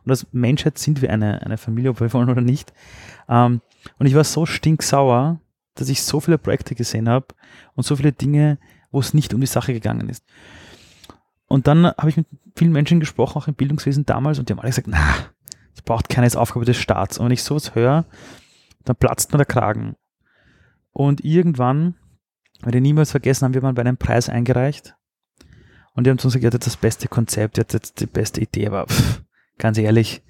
Und 0.04 0.12
als 0.12 0.28
Menschheit 0.32 0.78
sind 0.78 1.02
wir 1.02 1.10
eine, 1.10 1.42
eine 1.42 1.58
Familie, 1.58 1.92
ob 1.92 2.00
wir 2.00 2.12
wollen 2.14 2.30
oder 2.30 2.42
nicht. 2.42 2.74
Ähm, 3.30 3.62
und 4.00 4.06
ich 4.06 4.16
war 4.16 4.24
so 4.24 4.46
stinksauer, 4.46 5.40
dass 5.76 5.90
ich 5.90 6.04
so 6.04 6.20
viele 6.20 6.38
Projekte 6.38 6.76
gesehen 6.76 7.10
habe 7.10 7.28
und 7.76 7.84
so 7.84 7.96
viele 7.96 8.12
Dinge, 8.12 8.58
wo 8.92 9.00
es 9.00 9.14
nicht 9.14 9.34
um 9.34 9.42
die 9.42 9.48
Sache 9.48 9.74
gegangen 9.74 10.10
ist. 10.10 10.24
Und 11.48 11.68
dann 11.68 11.86
habe 11.86 12.10
ich 12.10 12.18
mit 12.18 12.28
vielen 12.56 12.72
Menschen 12.72 13.00
gesprochen, 13.00 13.38
auch 13.38 13.48
im 13.48 13.56
Bildungswesen 13.56 14.06
damals, 14.06 14.40
und 14.40 14.50
die 14.50 14.54
haben 14.54 14.60
alle 14.60 14.70
gesagt, 14.70 14.88
na, 14.88 15.00
das 15.74 15.82
braucht 15.84 16.10
keine 16.10 16.28
Aufgabe 16.38 16.66
des 16.66 16.78
Staats. 16.78 17.18
Und 17.18 17.26
wenn 17.26 17.32
ich 17.32 17.44
sowas 17.44 17.76
höre, 17.76 18.06
dann 18.86 18.96
platzt 18.96 19.32
mir 19.32 19.38
der 19.38 19.46
Kragen. 19.46 19.96
Und 20.92 21.24
irgendwann, 21.24 21.96
werde 22.62 22.78
ich 22.78 22.82
niemals 22.82 23.12
vergessen, 23.12 23.46
haben 23.46 23.54
wir 23.54 23.62
mal 23.62 23.74
bei 23.74 23.82
einem 23.82 23.98
Preis 23.98 24.30
eingereicht. 24.30 24.96
Und 25.94 26.06
die 26.06 26.10
haben 26.10 26.18
zu 26.18 26.28
uns 26.28 26.34
gesagt, 26.34 26.44
ihr 26.44 26.48
hattet 26.48 26.66
das 26.66 26.78
beste 26.78 27.08
Konzept, 27.08 27.58
ihr 27.58 27.62
hattet 27.62 28.00
die 28.00 28.06
beste 28.06 28.42
Idee, 28.42 28.68
aber 28.68 28.88
pff, 28.88 29.22
ganz 29.58 29.78
ehrlich, 29.78 30.22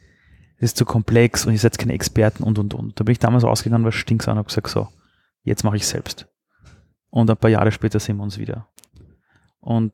das 0.59 0.71
ist 0.71 0.77
zu 0.77 0.85
komplex 0.85 1.45
und 1.45 1.53
ihr 1.53 1.59
seid 1.59 1.77
keine 1.77 1.93
Experten 1.93 2.43
und 2.43 2.59
und 2.59 2.73
und. 2.73 2.99
Da 2.99 3.03
bin 3.03 3.11
ich 3.13 3.19
damals 3.19 3.43
ausgegangen, 3.43 3.83
war 3.83 3.91
stinks 3.91 4.27
an 4.27 4.33
und 4.33 4.37
habe 4.39 4.47
gesagt, 4.47 4.69
so, 4.69 4.87
jetzt 5.43 5.63
mache 5.63 5.77
ich 5.77 5.87
selbst. 5.87 6.27
Und 7.09 7.29
ein 7.29 7.37
paar 7.37 7.49
Jahre 7.49 7.71
später 7.71 7.99
sehen 7.99 8.17
wir 8.17 8.23
uns 8.23 8.37
wieder. 8.37 8.67
Und 9.59 9.93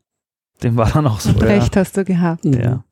dem 0.64 0.78
war 0.78 0.92
dann 0.92 1.08
auch 1.08 1.20
so. 1.20 1.30
Und 1.30 1.42
recht 1.42 1.76
ja, 1.76 1.82
hast 1.82 1.98
du 1.98 2.06
gehabt. 2.06 2.46
Ja. 2.46 2.84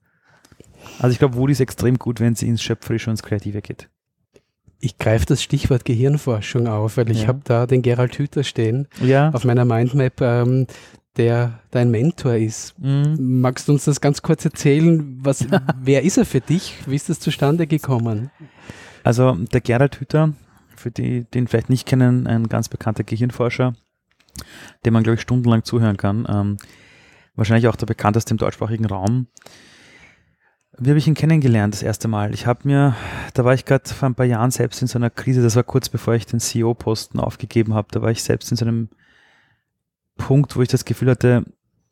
Also 1.00 1.12
ich 1.12 1.20
glaube, 1.20 1.36
Wut 1.36 1.50
ist 1.50 1.60
extrem 1.60 1.98
gut, 1.98 2.20
wenn 2.20 2.36
sie 2.36 2.48
ins 2.48 2.62
Schöpferische 2.62 3.10
und 3.10 3.13
ins 3.13 3.24
Kreative 3.24 3.62
geht. 3.62 3.89
Ich 4.79 4.98
greife 4.98 5.25
das 5.25 5.41
Stichwort 5.41 5.86
Gehirnforschung 5.86 6.67
auf, 6.67 6.98
weil 6.98 7.10
ich 7.10 7.24
ja. 7.24 7.27
habe 7.27 7.41
da 7.44 7.65
den 7.65 7.82
Gerald 7.82 8.17
Hüther 8.17 8.44
stehen 8.44 8.88
ja. 9.01 9.32
auf 9.32 9.44
meiner 9.44 9.65
Mindmap. 9.65 10.22
Ähm, 10.22 10.67
der 11.17 11.59
dein 11.71 11.91
Mentor 11.91 12.36
ist. 12.36 12.77
Mhm. 12.79 13.41
Magst 13.41 13.67
du 13.67 13.74
uns 13.74 13.86
das 13.86 14.01
ganz 14.01 14.21
kurz 14.21 14.45
erzählen? 14.45 15.17
Was, 15.21 15.45
wer 15.81 16.03
ist 16.03 16.17
er 16.17 16.25
für 16.25 16.41
dich? 16.41 16.75
Wie 16.86 16.95
ist 16.95 17.09
das 17.09 17.19
zustande 17.19 17.67
gekommen? 17.67 18.31
Also 19.03 19.33
der 19.33 19.62
Gerald 19.62 20.00
Hüther, 20.00 20.33
für 20.75 20.91
die, 20.91 21.25
die 21.33 21.39
ihn 21.39 21.47
vielleicht 21.47 21.69
nicht 21.69 21.88
kennen, 21.88 22.27
ein 22.27 22.47
ganz 22.47 22.69
bekannter 22.69 23.03
Gehirnforscher, 23.03 23.74
dem 24.86 24.93
man, 24.93 25.03
glaube 25.03 25.15
ich, 25.15 25.21
stundenlang 25.21 25.63
zuhören 25.63 25.97
kann. 25.97 26.27
Ähm, 26.29 26.57
wahrscheinlich 27.36 27.67
auch 27.67 27.75
der 27.75 27.86
bekannteste 27.86 28.31
im 28.31 28.38
deutschsprachigen 28.38 28.86
Raum. 28.86 29.27
Wie 30.79 30.89
habe 30.89 31.00
ich 31.00 31.07
ihn 31.07 31.15
kennengelernt 31.15 31.74
das 31.74 31.81
erste 31.81 32.07
Mal? 32.07 32.33
Ich 32.36 32.45
habe 32.45 32.59
mir, 32.63 32.95
da 33.33 33.43
war 33.43 33.55
ich 33.55 33.65
gerade 33.65 33.89
vor 33.89 34.07
ein 34.07 34.15
paar 34.15 34.27
Jahren 34.27 34.51
selbst 34.51 34.81
in 34.81 34.88
so 34.88 35.00
einer 35.00 35.09
Krise, 35.09 35.41
das 35.41 35.55
war 35.55 35.63
kurz 35.63 35.89
bevor 35.89 36.13
ich 36.13 36.27
den 36.27 36.39
CEO-Posten 36.39 37.19
aufgegeben 37.19 37.74
habe, 37.74 37.88
da 37.89 38.03
war 38.03 38.12
ich 38.12 38.21
selbst 38.21 38.51
in 38.51 38.57
so 38.57 38.65
einem 38.65 38.89
Punkt, 40.17 40.55
wo 40.55 40.62
ich 40.62 40.67
das 40.67 40.86
Gefühl 40.86 41.09
hatte, 41.09 41.45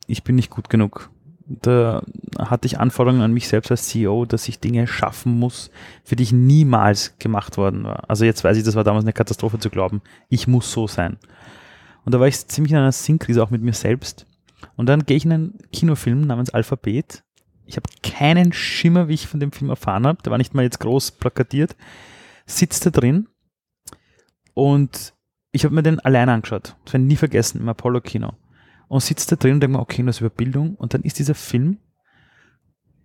ich 0.07 0.23
bin 0.23 0.35
nicht 0.35 0.49
gut 0.49 0.69
genug. 0.69 1.09
Da 1.47 2.01
hatte 2.39 2.65
ich 2.65 2.79
Anforderungen 2.79 3.21
an 3.21 3.33
mich 3.33 3.47
selbst 3.47 3.69
als 3.69 3.87
CEO, 3.87 4.25
dass 4.25 4.47
ich 4.47 4.59
Dinge 4.59 4.87
schaffen 4.87 5.37
muss, 5.37 5.69
für 6.03 6.15
die 6.15 6.23
ich 6.23 6.31
niemals 6.31 7.17
gemacht 7.19 7.57
worden 7.57 7.83
war. 7.83 8.09
Also 8.09 8.25
jetzt 8.25 8.43
weiß 8.43 8.57
ich, 8.57 8.63
das 8.63 8.75
war 8.75 8.83
damals 8.83 9.05
eine 9.05 9.13
Katastrophe 9.13 9.59
zu 9.59 9.69
glauben. 9.69 10.01
Ich 10.29 10.47
muss 10.47 10.71
so 10.71 10.87
sein. 10.87 11.17
Und 12.03 12.13
da 12.13 12.19
war 12.19 12.27
ich 12.27 12.47
ziemlich 12.47 12.71
in 12.71 12.79
einer 12.79 12.91
Sinnkrise 12.91 13.43
auch 13.43 13.51
mit 13.51 13.61
mir 13.61 13.73
selbst. 13.73 14.25
Und 14.75 14.87
dann 14.87 15.05
gehe 15.05 15.17
ich 15.17 15.25
in 15.25 15.33
einen 15.33 15.57
Kinofilm 15.71 16.21
namens 16.21 16.49
Alphabet. 16.49 17.23
Ich 17.65 17.77
habe 17.77 17.89
keinen 18.03 18.53
Schimmer, 18.53 19.07
wie 19.07 19.13
ich 19.13 19.27
von 19.27 19.39
dem 19.39 19.51
Film 19.51 19.69
erfahren 19.69 20.05
habe. 20.07 20.21
Der 20.23 20.31
war 20.31 20.37
nicht 20.37 20.53
mal 20.53 20.63
jetzt 20.63 20.79
groß 20.79 21.11
plakatiert. 21.11 21.75
Sitzt 22.45 22.85
da 22.85 22.89
drin 22.91 23.27
und 24.53 25.14
ich 25.55 25.63
habe 25.63 25.73
mir 25.73 25.83
den 25.83 26.01
alleine 26.01 26.33
angeschaut. 26.33 26.75
Das 26.83 26.93
werde 26.93 27.05
ich 27.05 27.09
nie 27.09 27.15
vergessen 27.15 27.61
im 27.61 27.69
Apollo-Kino. 27.69 28.33
Und 28.89 29.01
sitzt 29.01 29.31
da 29.31 29.37
drin 29.37 29.53
und 29.53 29.61
denke 29.61 29.77
mir, 29.77 29.81
okay, 29.81 30.03
das 30.03 30.17
ist 30.17 30.19
über 30.19 30.29
Bildung. 30.29 30.75
Und 30.75 30.93
dann 30.93 31.01
ist 31.03 31.17
dieser 31.17 31.33
Film, 31.33 31.77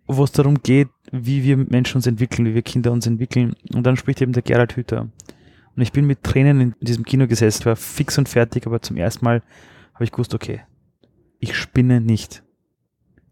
wo 0.08 0.24
es 0.24 0.32
darum 0.32 0.60
geht, 0.60 0.88
wie 1.12 1.44
wir 1.44 1.56
Menschen 1.56 1.98
uns 1.98 2.08
entwickeln, 2.08 2.46
wie 2.46 2.54
wir 2.54 2.62
Kinder 2.62 2.90
uns 2.90 3.06
entwickeln. 3.06 3.54
Und 3.72 3.84
dann 3.84 3.96
spricht 3.96 4.20
eben 4.20 4.32
der 4.32 4.42
Gerald 4.42 4.76
Hüther. 4.76 5.08
Und 5.76 5.82
ich 5.82 5.92
bin 5.92 6.06
mit 6.06 6.24
Tränen 6.24 6.60
in 6.60 6.74
diesem 6.80 7.04
Kino 7.04 7.28
gesessen, 7.28 7.66
war 7.66 7.76
fix 7.76 8.18
und 8.18 8.28
fertig, 8.28 8.66
aber 8.66 8.82
zum 8.82 8.96
ersten 8.96 9.24
Mal 9.24 9.42
habe 9.94 10.02
ich 10.02 10.10
gewusst, 10.10 10.34
okay, 10.34 10.62
ich 11.38 11.56
spinne 11.56 12.00
nicht. 12.00 12.42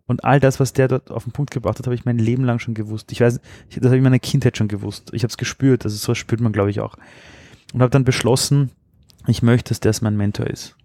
Und 0.07 0.23
all 0.23 0.39
das, 0.39 0.61
was 0.61 0.73
der 0.73 0.87
dort 0.87 1.11
auf 1.11 1.25
den 1.25 1.33
Punkt 1.33 1.51
gebracht 1.51 1.81
hat, 1.81 1.87
habe 1.87 1.97
ich 1.97 2.05
mein 2.05 2.19
Leben 2.19 2.45
lang 2.45 2.61
schon 2.61 2.75
gewusst. 2.75 3.11
Ich 3.11 3.21
weiß, 3.21 3.41
das 3.41 3.85
habe 3.85 3.97
ich 3.97 3.99
in 3.99 4.05
meiner 4.05 4.21
Kindheit 4.21 4.57
schon 4.57 4.69
gewusst. 4.69 5.11
Ich 5.13 5.25
habe 5.25 5.31
es 5.31 5.37
gespürt, 5.37 5.85
also 5.85 5.97
so 5.97 6.15
spürt 6.15 6.41
man, 6.41 6.53
glaube 6.53 6.71
ich, 6.71 6.79
auch. 6.79 6.97
Und 7.75 7.83
habe 7.83 7.91
dann 7.91 8.05
beschlossen, 8.05 8.71
ich 9.29 9.43
möchte, 9.43 9.71
dass 9.71 9.81
das 9.81 10.01
mein 10.01 10.17
Mentor 10.17 10.47
ist. 10.47 10.77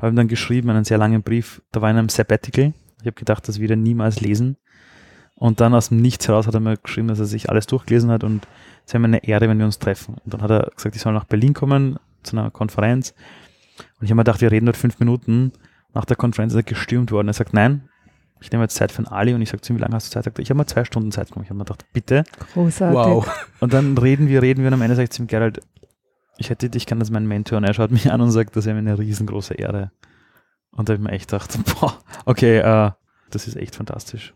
Habe 0.00 0.12
ihm 0.12 0.16
dann 0.16 0.28
geschrieben, 0.28 0.70
einen 0.70 0.84
sehr 0.84 0.98
langen 0.98 1.22
Brief, 1.22 1.62
da 1.70 1.80
war 1.80 1.90
in 1.90 1.96
einem 1.96 2.08
Sabbatical. 2.08 2.72
Ich 3.00 3.06
habe 3.06 3.12
gedacht, 3.12 3.46
das 3.46 3.60
wieder 3.60 3.76
niemals 3.76 4.20
lesen. 4.20 4.56
Und 5.36 5.60
dann 5.60 5.74
aus 5.74 5.88
dem 5.88 5.98
Nichts 5.98 6.28
heraus 6.28 6.46
hat 6.46 6.54
er 6.54 6.60
mir 6.60 6.76
geschrieben, 6.76 7.08
dass 7.08 7.18
er 7.18 7.24
sich 7.24 7.50
alles 7.50 7.66
durchgelesen 7.66 8.10
hat 8.10 8.24
und 8.24 8.46
es 8.86 8.92
wäre 8.92 9.00
mir 9.00 9.08
eine 9.08 9.24
Ehre, 9.24 9.48
wenn 9.48 9.58
wir 9.58 9.64
uns 9.64 9.78
treffen. 9.78 10.16
Und 10.24 10.34
dann 10.34 10.42
hat 10.42 10.50
er 10.50 10.70
gesagt, 10.74 10.96
ich 10.96 11.02
soll 11.02 11.12
nach 11.12 11.24
Berlin 11.24 11.54
kommen 11.54 11.98
zu 12.22 12.36
einer 12.36 12.50
Konferenz. 12.50 13.14
Und 13.98 14.04
ich 14.04 14.10
habe 14.10 14.16
mir 14.16 14.24
gedacht, 14.24 14.40
wir 14.40 14.50
reden 14.50 14.66
dort 14.66 14.76
fünf 14.76 14.98
Minuten. 14.98 15.52
Nach 15.94 16.04
der 16.04 16.16
Konferenz 16.16 16.52
ist 16.52 16.56
er 16.56 16.62
gestürmt 16.62 17.12
worden. 17.12 17.28
Er 17.28 17.34
sagt, 17.34 17.54
nein, 17.54 17.88
ich 18.40 18.50
nehme 18.50 18.64
jetzt 18.64 18.74
Zeit 18.74 18.92
für 18.92 18.98
einen 18.98 19.08
Ali 19.08 19.34
und 19.34 19.42
ich 19.42 19.50
sage 19.50 19.62
zu 19.62 19.72
ihm, 19.72 19.76
wie 19.76 19.82
lange 19.82 19.94
hast 19.94 20.08
du 20.08 20.10
Zeit? 20.10 20.22
Er 20.22 20.30
sagt, 20.30 20.38
ich 20.38 20.50
habe 20.50 20.58
mal 20.58 20.66
zwei 20.66 20.84
Stunden 20.84 21.12
Zeit 21.12 21.28
genommen. 21.28 21.44
Ich 21.44 21.50
habe 21.50 21.58
mir 21.58 21.64
gedacht, 21.64 21.86
bitte. 21.92 22.24
Großartig. 22.54 22.96
Wow. 22.96 23.48
Und 23.60 23.72
dann 23.72 23.96
reden 23.96 24.28
wir, 24.28 24.42
reden 24.42 24.62
wir 24.62 24.68
und 24.68 24.74
am 24.74 24.82
Ende 24.82 24.96
sage 24.96 25.04
ich 25.04 25.10
zu 25.10 25.22
ihm, 25.22 25.28
Gerald, 25.28 25.60
ich 26.38 26.50
hätte 26.50 26.70
dich 26.70 26.86
kann 26.86 26.98
das 26.98 27.10
mein 27.10 27.26
Mentor 27.26 27.58
und 27.58 27.64
er 27.64 27.74
schaut 27.74 27.90
mich 27.92 28.10
an 28.10 28.20
und 28.20 28.30
sagt, 28.30 28.56
das 28.56 28.66
wäre 28.66 28.74
mir 28.74 28.90
eine 28.90 28.98
riesengroße 28.98 29.54
Ehre. 29.54 29.90
Und 30.70 30.88
da 30.88 30.94
habe 30.94 31.02
ich 31.02 31.08
mir 31.08 31.14
echt 31.14 31.30
gedacht, 31.30 31.58
boah, 31.80 31.98
okay, 32.24 32.58
äh, 32.58 32.90
das 33.30 33.46
ist 33.46 33.56
echt 33.56 33.76
fantastisch. 33.76 34.34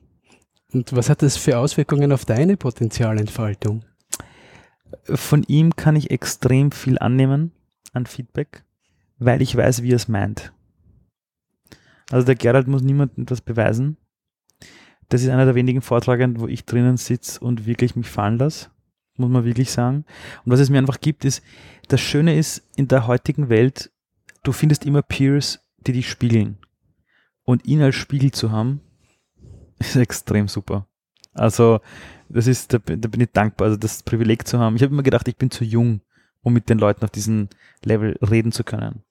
Und 0.72 0.94
was 0.94 1.08
hat 1.08 1.22
das 1.22 1.36
für 1.36 1.58
Auswirkungen 1.58 2.12
auf 2.12 2.24
deine 2.24 2.56
Potenzialentfaltung? 2.56 3.84
Von 5.04 5.42
ihm 5.44 5.74
kann 5.76 5.96
ich 5.96 6.10
extrem 6.10 6.72
viel 6.72 6.98
annehmen 6.98 7.52
an 7.92 8.06
Feedback, 8.06 8.64
weil 9.18 9.42
ich 9.42 9.56
weiß, 9.56 9.82
wie 9.82 9.92
er 9.92 9.96
es 9.96 10.08
meint. 10.08 10.52
Also 12.10 12.26
der 12.26 12.34
Gerald 12.34 12.68
muss 12.68 12.82
niemandem 12.82 13.24
etwas 13.24 13.40
beweisen. 13.40 13.96
Das 15.08 15.22
ist 15.22 15.28
einer 15.28 15.44
der 15.44 15.54
wenigen 15.54 15.82
Vortragenden, 15.82 16.40
wo 16.40 16.46
ich 16.46 16.64
drinnen 16.64 16.96
sitze 16.96 17.40
und 17.40 17.66
wirklich 17.66 17.96
mich 17.96 18.08
fallen 18.08 18.38
lasse, 18.38 18.70
muss 19.18 19.30
man 19.30 19.44
wirklich 19.44 19.70
sagen. 19.70 20.04
Und 20.44 20.52
was 20.52 20.60
es 20.60 20.70
mir 20.70 20.78
einfach 20.78 21.00
gibt, 21.00 21.24
ist, 21.24 21.42
das 21.88 22.00
Schöne 22.00 22.36
ist, 22.36 22.62
in 22.76 22.88
der 22.88 23.06
heutigen 23.06 23.48
Welt, 23.48 23.90
du 24.42 24.52
findest 24.52 24.84
immer 24.84 25.02
Peers, 25.02 25.60
die 25.78 25.92
dich 25.92 26.08
spiegeln. 26.08 26.58
Und 27.44 27.64
ihn 27.64 27.82
als 27.82 27.94
Spiegel 27.94 28.32
zu 28.32 28.50
haben, 28.50 28.80
ist 29.78 29.96
extrem 29.96 30.48
super. 30.48 30.86
Also, 31.34 31.80
das 32.28 32.46
ist, 32.46 32.72
da, 32.72 32.78
da 32.78 33.08
bin 33.08 33.20
ich 33.20 33.30
dankbar, 33.32 33.66
also 33.66 33.76
das 33.78 34.02
Privileg 34.02 34.46
zu 34.46 34.58
haben. 34.58 34.76
Ich 34.76 34.82
habe 34.82 34.92
immer 34.92 35.02
gedacht, 35.02 35.28
ich 35.28 35.36
bin 35.36 35.50
zu 35.50 35.64
jung, 35.64 36.00
um 36.42 36.52
mit 36.52 36.68
den 36.68 36.78
Leuten 36.78 37.04
auf 37.04 37.10
diesem 37.10 37.48
Level 37.84 38.18
reden 38.22 38.52
zu 38.52 38.64
können. 38.64 39.02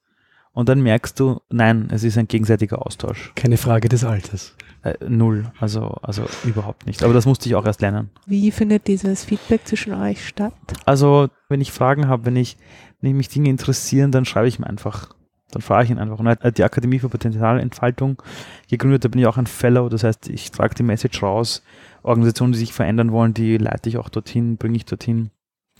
Und 0.51 0.69
dann 0.69 0.81
merkst 0.81 1.19
du, 1.19 1.41
nein, 1.49 1.89
es 1.91 2.03
ist 2.03 2.17
ein 2.17 2.27
gegenseitiger 2.27 2.85
Austausch. 2.85 3.33
Keine 3.35 3.57
Frage 3.57 3.89
des 3.89 4.03
Alters. 4.03 4.55
Äh, 4.85 4.93
null, 5.09 5.51
also, 5.59 5.97
also 6.03 6.25
überhaupt 6.43 6.85
nicht. 6.85 7.01
Aber 7.01 7.13
das 7.13 7.25
musste 7.25 7.49
ich 7.49 7.55
auch 7.55 7.65
erst 7.65 7.81
lernen. 7.81 8.11
Wie 8.27 8.51
findet 8.51 8.85
dieses 8.85 9.25
Feedback 9.25 9.61
zwischen 9.65 9.95
euch 9.95 10.27
statt? 10.27 10.53
Also, 10.85 11.27
wenn 11.49 11.59
ich 11.59 11.71
Fragen 11.71 12.07
habe, 12.07 12.25
wenn 12.27 12.35
ich, 12.35 12.55
wenn 13.01 13.09
ich 13.09 13.15
mich 13.15 13.29
Dinge 13.29 13.49
interessieren, 13.49 14.11
dann 14.11 14.25
schreibe 14.25 14.47
ich 14.47 14.59
ihm 14.59 14.63
einfach. 14.63 15.15
Dann 15.49 15.63
frage 15.63 15.85
ich 15.85 15.89
ihn 15.89 15.97
einfach. 15.97 16.19
Und 16.19 16.57
die 16.57 16.63
Akademie 16.63 16.99
für 16.99 17.09
Potenzialentfaltung 17.09 18.21
gegründet, 18.69 19.03
da 19.03 19.07
bin 19.07 19.19
ich 19.19 19.25
auch 19.25 19.37
ein 19.37 19.47
Fellow, 19.47 19.89
das 19.89 20.03
heißt, 20.03 20.29
ich 20.29 20.51
trage 20.51 20.75
die 20.75 20.83
Message 20.83 21.23
raus. 21.23 21.63
Organisationen, 22.03 22.53
die 22.53 22.59
sich 22.59 22.73
verändern 22.73 23.11
wollen, 23.11 23.33
die 23.33 23.57
leite 23.57 23.89
ich 23.89 23.97
auch 23.97 24.09
dorthin, 24.09 24.57
bringe 24.57 24.77
ich 24.77 24.85
dorthin. 24.85 25.31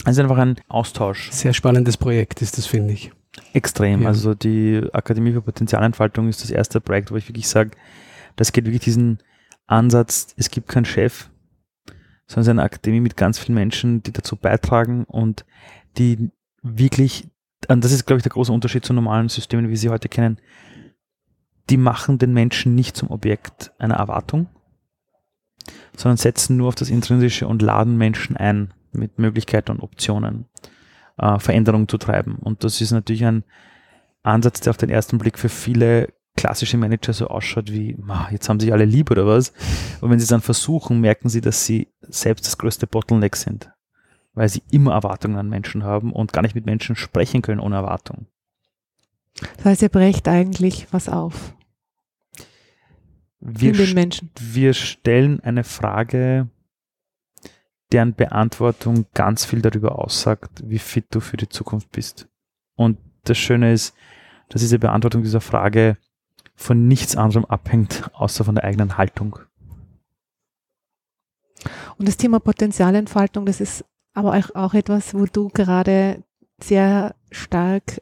Es 0.03 0.13
ist 0.13 0.19
einfach 0.19 0.39
ein 0.39 0.55
Austausch. 0.67 1.29
Sehr 1.31 1.53
spannendes 1.53 1.97
Projekt 1.97 2.41
ist 2.41 2.57
das, 2.57 2.65
finde 2.65 2.93
ich. 2.93 3.11
Extrem. 3.53 4.01
Ja. 4.01 4.07
Also 4.07 4.33
die 4.33 4.81
Akademie 4.93 5.33
für 5.33 5.41
Potenzialentfaltung 5.41 6.27
ist 6.27 6.41
das 6.41 6.49
erste 6.49 6.81
Projekt, 6.81 7.11
wo 7.11 7.17
ich 7.17 7.29
wirklich 7.29 7.47
sage, 7.47 7.71
das 8.35 8.51
geht 8.51 8.65
wirklich 8.65 8.81
diesen 8.81 9.19
Ansatz, 9.67 10.33
es 10.37 10.49
gibt 10.49 10.67
keinen 10.67 10.85
Chef, 10.85 11.29
sondern 12.27 12.41
es 12.41 12.47
ist 12.47 12.49
eine 12.49 12.63
Akademie 12.63 12.99
mit 12.99 13.17
ganz 13.17 13.39
vielen 13.39 13.55
Menschen, 13.55 14.03
die 14.03 14.11
dazu 14.11 14.35
beitragen 14.35 15.05
und 15.05 15.45
die 15.97 16.31
wirklich, 16.61 17.29
und 17.67 17.83
das 17.83 17.91
ist, 17.91 18.05
glaube 18.05 18.17
ich, 18.17 18.23
der 18.23 18.31
große 18.31 18.51
Unterschied 18.51 18.85
zu 18.85 18.93
normalen 18.93 19.29
Systemen, 19.29 19.69
wie 19.69 19.77
sie 19.77 19.89
heute 19.89 20.09
kennen, 20.09 20.39
die 21.69 21.77
machen 21.77 22.17
den 22.17 22.33
Menschen 22.33 22.75
nicht 22.75 22.95
zum 22.95 23.09
Objekt 23.09 23.71
einer 23.79 23.95
Erwartung, 23.95 24.47
sondern 25.95 26.17
setzen 26.17 26.57
nur 26.57 26.67
auf 26.67 26.75
das 26.75 26.89
Intrinsische 26.89 27.47
und 27.47 27.61
laden 27.61 27.97
Menschen 27.97 28.37
ein 28.37 28.73
mit 28.91 29.19
Möglichkeiten 29.19 29.71
und 29.71 29.81
Optionen, 29.81 30.45
äh, 31.17 31.39
Veränderungen 31.39 31.87
zu 31.87 31.97
treiben. 31.97 32.35
Und 32.35 32.63
das 32.63 32.81
ist 32.81 32.91
natürlich 32.91 33.25
ein 33.25 33.43
Ansatz, 34.23 34.61
der 34.61 34.71
auf 34.71 34.77
den 34.77 34.89
ersten 34.89 35.17
Blick 35.17 35.37
für 35.37 35.49
viele 35.49 36.13
klassische 36.45 36.77
Manager 36.77 37.11
so 37.13 37.27
ausschaut 37.27 37.71
wie, 37.71 37.95
"Ma, 37.97 38.29
jetzt 38.31 38.47
haben 38.49 38.59
sich 38.59 38.71
alle 38.71 38.85
lieb 38.85 39.09
oder 39.11 39.25
was. 39.25 39.51
Und 40.01 40.09
wenn 40.11 40.19
sie 40.19 40.23
es 40.23 40.29
dann 40.29 40.41
versuchen, 40.41 41.01
merken 41.01 41.27
sie, 41.29 41.41
dass 41.41 41.65
sie 41.65 41.87
selbst 42.01 42.45
das 42.45 42.57
größte 42.57 42.85
Bottleneck 42.87 43.35
sind. 43.35 43.71
Weil 44.33 44.49
sie 44.49 44.61
immer 44.69 44.93
Erwartungen 44.93 45.37
an 45.37 45.49
Menschen 45.49 45.83
haben 45.83 46.11
und 46.13 46.33
gar 46.33 46.41
nicht 46.41 46.55
mit 46.55 46.65
Menschen 46.65 46.95
sprechen 46.95 47.41
können 47.41 47.59
ohne 47.61 47.77
Erwartung. 47.77 48.27
Das 49.57 49.65
heißt, 49.65 49.81
ihr 49.81 49.89
brecht 49.89 50.27
eigentlich 50.27 50.87
was 50.91 51.09
auf 51.09 51.53
Wir, 53.39 53.73
den 53.73 53.85
st- 53.87 53.93
Menschen. 53.95 54.29
wir 54.39 54.73
stellen 54.73 55.39
eine 55.41 55.63
Frage, 55.63 56.47
deren 57.91 58.13
Beantwortung 58.13 59.05
ganz 59.13 59.45
viel 59.45 59.61
darüber 59.61 59.99
aussagt, 59.99 60.63
wie 60.65 60.79
fit 60.79 61.05
du 61.11 61.19
für 61.19 61.37
die 61.37 61.49
Zukunft 61.49 61.91
bist. 61.91 62.27
Und 62.75 62.97
das 63.23 63.37
Schöne 63.37 63.73
ist, 63.73 63.93
dass 64.49 64.61
diese 64.61 64.79
Beantwortung 64.79 65.23
dieser 65.23 65.41
Frage 65.41 65.97
von 66.55 66.87
nichts 66.87 67.15
anderem 67.15 67.45
abhängt, 67.45 68.09
außer 68.13 68.43
von 68.43 68.55
der 68.55 68.63
eigenen 68.63 68.97
Haltung. 68.97 69.39
Und 71.97 72.07
das 72.07 72.17
Thema 72.17 72.39
Potenzialentfaltung, 72.39 73.45
das 73.45 73.61
ist 73.61 73.85
aber 74.13 74.41
auch, 74.53 74.73
etwas, 74.73 75.13
wo 75.13 75.25
du 75.25 75.49
gerade 75.49 76.23
sehr 76.61 77.15
stark 77.31 78.01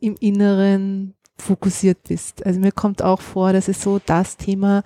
im 0.00 0.16
Inneren 0.18 1.14
fokussiert 1.40 1.98
bist. 2.08 2.44
Also 2.46 2.60
mir 2.60 2.72
kommt 2.72 3.02
auch 3.02 3.20
vor, 3.20 3.52
das 3.52 3.68
ist 3.68 3.82
so 3.82 4.00
das 4.04 4.36
Thema, 4.36 4.82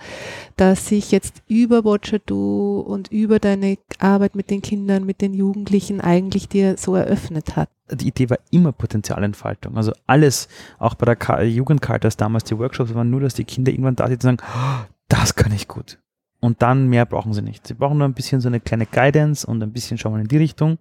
das 0.57 0.87
sich 0.87 1.11
jetzt 1.11 1.43
über 1.49 1.85
Watcher 1.85 2.19
Du 2.19 2.81
und 2.81 3.11
über 3.11 3.39
deine 3.39 3.79
Arbeit 3.99 4.35
mit 4.35 4.51
den 4.51 4.63
Kindern, 4.63 5.05
mit 5.05 5.21
den 5.21 5.35
Jugendlichen 5.35 6.01
eigentlich 6.01 6.49
dir 6.49 6.77
so 6.77 6.95
eröffnet 6.95 7.57
hat. 7.57 7.69
die 7.91 8.09
Idee 8.09 8.31
war 8.31 8.39
immer 8.51 8.73
Potenzialentfaltung. 8.73 9.77
Also 9.77 9.93
alles, 10.07 10.49
auch 10.79 10.95
bei 10.95 11.05
der 11.05 11.17
Ka 11.17 11.43
Jugendcaritas 11.43 12.17
damals, 12.17 12.45
die 12.45 12.59
Workshops 12.59 12.95
waren 12.95 13.11
nur, 13.11 13.21
dass 13.21 13.35
die 13.35 13.45
Kinder 13.45 13.71
irgendwann 13.73 13.97
da 13.97 14.09
sitzen 14.09 14.29
und 14.29 14.41
sagen, 14.41 14.53
"Oh, 14.57 14.95
das 15.09 15.35
kann 15.35 15.53
ich 15.53 15.69
gut. 15.69 15.99
Und 16.41 16.61
dann 16.61 16.89
mehr 16.89 17.07
brauchen 17.07 17.33
sie 17.33 17.43
nicht. 17.43 17.67
Sie 17.67 17.75
brauchen 17.75 17.99
nur 17.99 18.09
ein 18.09 18.15
bisschen 18.15 18.41
so 18.41 18.49
eine 18.49 18.61
kleine 18.61 18.87
Guidance 18.87 19.47
und 19.47 19.63
ein 19.63 19.73
bisschen 19.73 19.97
schauen 19.97 20.15
wir 20.15 20.21
in 20.21 20.29
die 20.29 20.37
Richtung. 20.37 20.79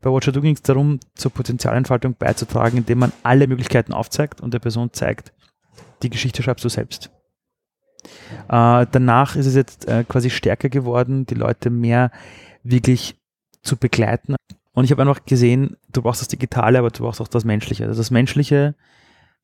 Bei 0.00 0.10
Watcher 0.10 0.32
Do 0.32 0.40
ging 0.40 0.54
es 0.54 0.62
darum, 0.62 1.00
zur 1.14 1.32
Potenzialentfaltung 1.32 2.14
beizutragen, 2.14 2.78
indem 2.78 3.00
man 3.00 3.12
alle 3.22 3.46
Möglichkeiten 3.46 3.92
aufzeigt 3.92 4.40
und 4.40 4.54
der 4.54 4.60
Person 4.60 4.92
zeigt, 4.92 5.32
die 6.02 6.10
Geschichte 6.10 6.42
schreibst 6.42 6.64
du 6.64 6.68
selbst. 6.68 7.10
Äh, 8.48 8.86
danach 8.90 9.36
ist 9.36 9.46
es 9.46 9.54
jetzt 9.54 9.88
äh, 9.88 10.04
quasi 10.04 10.30
stärker 10.30 10.68
geworden, 10.68 11.26
die 11.26 11.34
Leute 11.34 11.70
mehr 11.70 12.12
wirklich 12.62 13.16
zu 13.62 13.76
begleiten. 13.76 14.36
Und 14.72 14.84
ich 14.84 14.92
habe 14.92 15.02
einfach 15.02 15.24
gesehen, 15.24 15.76
du 15.90 16.02
brauchst 16.02 16.20
das 16.20 16.28
Digitale, 16.28 16.78
aber 16.78 16.90
du 16.90 17.02
brauchst 17.02 17.20
auch 17.20 17.28
das 17.28 17.44
Menschliche. 17.44 17.86
Also 17.86 17.98
das 17.98 18.12
Menschliche, 18.12 18.76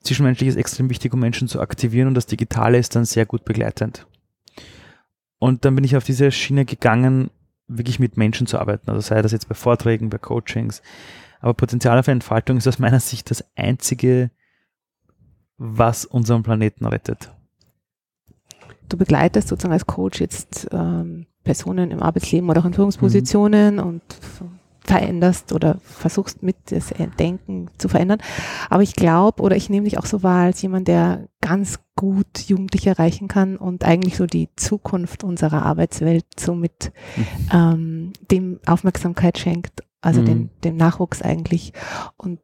Zwischenmenschliche 0.02 0.50
ist 0.50 0.56
extrem 0.56 0.90
wichtig, 0.90 1.12
um 1.12 1.20
Menschen 1.20 1.48
zu 1.48 1.60
aktivieren 1.60 2.08
und 2.08 2.14
das 2.14 2.26
Digitale 2.26 2.78
ist 2.78 2.94
dann 2.94 3.04
sehr 3.04 3.26
gut 3.26 3.44
begleitend. 3.44 4.06
Und 5.38 5.64
dann 5.64 5.74
bin 5.74 5.84
ich 5.84 5.96
auf 5.96 6.04
diese 6.04 6.30
Schiene 6.30 6.64
gegangen, 6.64 7.30
wirklich 7.68 7.98
mit 7.98 8.16
Menschen 8.16 8.46
zu 8.46 8.58
arbeiten. 8.58 8.90
Also 8.90 9.00
sei 9.00 9.22
das 9.22 9.32
jetzt 9.32 9.48
bei 9.48 9.54
Vorträgen, 9.54 10.10
bei 10.10 10.18
Coachings. 10.18 10.82
Aber 11.40 11.54
Potenzial 11.54 12.02
für 12.02 12.10
Entfaltung 12.10 12.56
ist 12.56 12.68
aus 12.68 12.78
meiner 12.78 13.00
Sicht 13.00 13.30
das 13.30 13.44
einzige, 13.56 14.30
was 15.56 16.04
unseren 16.04 16.42
Planeten 16.42 16.86
rettet. 16.86 17.30
Du 18.88 18.96
begleitest 18.96 19.48
sozusagen 19.48 19.72
als 19.72 19.86
Coach 19.86 20.20
jetzt 20.20 20.68
ähm, 20.72 21.26
Personen 21.42 21.90
im 21.90 22.02
Arbeitsleben 22.02 22.48
oder 22.48 22.60
auch 22.60 22.66
in 22.66 22.74
Führungspositionen 22.74 23.76
mhm. 23.76 23.82
und 23.82 24.02
veränderst 24.80 25.52
oder 25.52 25.78
versuchst 25.82 26.42
mit 26.42 26.56
das 26.66 26.92
Denken 27.18 27.70
zu 27.78 27.88
verändern. 27.88 28.18
Aber 28.68 28.82
ich 28.82 28.94
glaube 28.94 29.42
oder 29.42 29.56
ich 29.56 29.70
nehme 29.70 29.84
dich 29.84 29.98
auch 29.98 30.06
so 30.06 30.22
wahr 30.22 30.44
als 30.44 30.60
jemand, 30.62 30.88
der 30.88 31.28
ganz 31.44 31.78
gut 31.94 32.38
Jugendliche 32.48 32.88
erreichen 32.88 33.28
kann 33.28 33.58
und 33.58 33.84
eigentlich 33.84 34.16
so 34.16 34.24
die 34.24 34.48
Zukunft 34.56 35.24
unserer 35.24 35.62
Arbeitswelt 35.62 36.24
so 36.38 36.54
mit 36.54 36.90
mhm. 37.16 37.26
ähm, 37.52 38.12
dem 38.30 38.60
Aufmerksamkeit 38.64 39.36
schenkt, 39.36 39.82
also 40.00 40.22
mhm. 40.22 40.24
den, 40.24 40.50
dem 40.64 40.76
Nachwuchs 40.78 41.20
eigentlich 41.20 41.74
und 42.16 42.40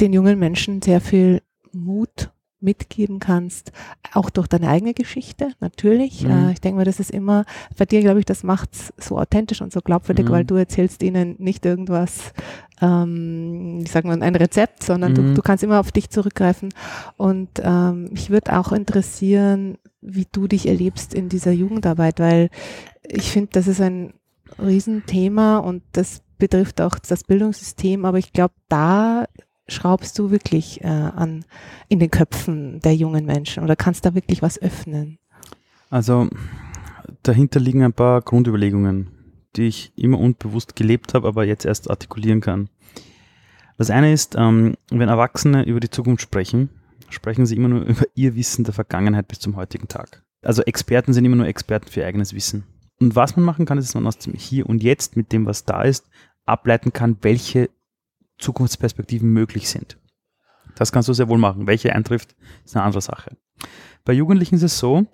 den 0.00 0.12
jungen 0.12 0.38
Menschen 0.38 0.80
sehr 0.80 1.00
viel 1.00 1.42
Mut 1.72 2.30
mitgeben 2.60 3.18
kannst, 3.18 3.72
auch 4.12 4.30
durch 4.30 4.46
deine 4.46 4.68
eigene 4.68 4.94
Geschichte, 4.94 5.52
natürlich. 5.60 6.24
Mhm. 6.24 6.30
Äh, 6.30 6.52
ich 6.52 6.60
denke 6.60 6.78
mal, 6.78 6.84
das 6.84 7.00
ist 7.00 7.10
immer, 7.10 7.44
bei 7.76 7.84
dir 7.84 8.00
glaube 8.00 8.18
ich, 8.18 8.24
das 8.24 8.42
macht 8.42 8.74
es 8.74 8.92
so 8.98 9.18
authentisch 9.18 9.60
und 9.60 9.72
so 9.72 9.80
glaubwürdig, 9.80 10.26
mhm. 10.26 10.30
weil 10.30 10.44
du 10.44 10.54
erzählst 10.54 11.02
ihnen 11.02 11.36
nicht 11.38 11.66
irgendwas, 11.66 12.32
ähm, 12.80 13.80
wie 13.82 13.88
sagen 13.88 14.08
wir, 14.08 14.20
ein 14.20 14.36
Rezept, 14.36 14.82
sondern 14.82 15.12
mhm. 15.12 15.16
du, 15.16 15.34
du 15.34 15.42
kannst 15.42 15.64
immer 15.64 15.80
auf 15.80 15.92
dich 15.92 16.10
zurückgreifen. 16.10 16.70
Und 17.16 17.50
ähm, 17.62 18.08
mich 18.10 18.30
würde 18.30 18.58
auch 18.58 18.72
interessieren, 18.72 19.78
wie 20.00 20.26
du 20.30 20.46
dich 20.46 20.66
erlebst 20.66 21.14
in 21.14 21.28
dieser 21.28 21.52
Jugendarbeit, 21.52 22.20
weil 22.20 22.50
ich 23.02 23.30
finde, 23.30 23.50
das 23.52 23.66
ist 23.66 23.80
ein 23.80 24.14
Riesenthema 24.58 25.58
und 25.58 25.82
das 25.92 26.22
betrifft 26.38 26.80
auch 26.80 26.98
das 26.98 27.24
Bildungssystem, 27.24 28.04
aber 28.04 28.18
ich 28.18 28.32
glaube, 28.32 28.54
da 28.68 29.26
schraubst 29.68 30.18
du 30.18 30.30
wirklich 30.30 30.82
äh, 30.82 30.86
an 30.86 31.44
in 31.88 31.98
den 31.98 32.10
Köpfen 32.10 32.80
der 32.80 32.94
jungen 32.94 33.26
Menschen 33.26 33.64
oder 33.64 33.76
kannst 33.76 34.04
da 34.04 34.14
wirklich 34.14 34.42
was 34.42 34.60
öffnen? 34.60 35.18
Also 35.90 36.28
dahinter 37.22 37.60
liegen 37.60 37.82
ein 37.82 37.92
paar 37.92 38.22
Grundüberlegungen, 38.22 39.08
die 39.56 39.68
ich 39.68 39.92
immer 39.96 40.18
unbewusst 40.18 40.76
gelebt 40.76 41.14
habe, 41.14 41.28
aber 41.28 41.44
jetzt 41.44 41.64
erst 41.64 41.90
artikulieren 41.90 42.40
kann. 42.40 42.68
Das 43.76 43.90
eine 43.90 44.12
ist, 44.12 44.36
ähm, 44.36 44.76
wenn 44.90 45.08
Erwachsene 45.08 45.64
über 45.64 45.80
die 45.80 45.90
Zukunft 45.90 46.22
sprechen, 46.22 46.70
sprechen 47.10 47.46
sie 47.46 47.56
immer 47.56 47.68
nur 47.68 47.82
über 47.84 48.04
ihr 48.14 48.34
Wissen 48.36 48.64
der 48.64 48.74
Vergangenheit 48.74 49.28
bis 49.28 49.40
zum 49.40 49.56
heutigen 49.56 49.88
Tag. 49.88 50.22
Also 50.42 50.62
Experten 50.62 51.12
sind 51.12 51.24
immer 51.24 51.36
nur 51.36 51.46
Experten 51.46 51.88
für 51.88 52.00
ihr 52.00 52.06
eigenes 52.06 52.32
Wissen. 52.32 52.64
Und 53.00 53.14
was 53.14 53.36
man 53.36 53.44
machen 53.44 53.66
kann, 53.66 53.78
ist, 53.78 53.88
dass 53.88 53.94
man 53.94 54.06
aus 54.06 54.18
dem 54.18 54.32
Hier 54.34 54.66
und 54.66 54.82
Jetzt 54.82 55.16
mit 55.16 55.32
dem, 55.32 55.44
was 55.44 55.64
da 55.64 55.82
ist, 55.82 56.06
ableiten 56.46 56.92
kann, 56.92 57.18
welche 57.22 57.68
Zukunftsperspektiven 58.38 59.30
möglich 59.30 59.68
sind. 59.68 59.98
Das 60.76 60.92
kannst 60.92 61.08
du 61.08 61.12
sehr 61.12 61.28
wohl 61.28 61.38
machen. 61.38 61.66
Welche 61.66 61.94
eintrifft, 61.94 62.36
ist 62.64 62.76
eine 62.76 62.84
andere 62.84 63.00
Sache. 63.00 63.36
Bei 64.04 64.12
Jugendlichen 64.12 64.56
ist 64.56 64.62
es 64.62 64.78
so, 64.78 65.06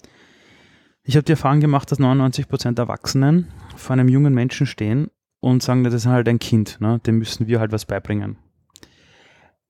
ich 1.05 1.17
habe 1.17 1.25
die 1.25 1.33
Erfahrung 1.33 1.61
gemacht, 1.61 1.91
dass 1.91 1.99
99 1.99 2.49
Prozent 2.49 2.79
der 2.79 2.85
Erwachsenen 2.85 3.49
vor 3.77 3.95
einem 3.95 4.09
jungen 4.09 4.35
Menschen 4.35 4.67
stehen 4.67 5.09
und 5.41 5.63
sagen, 5.63 5.83
das 5.83 5.95
ist 5.95 6.07
halt 6.07 6.29
ein 6.29 6.39
Kind, 6.39 6.81
ne? 6.81 7.01
dem 7.07 7.19
müssen 7.19 7.49
wir 7.49 7.59
halt 7.59 7.73
was 7.73 7.87
beibringen. 7.87 8.37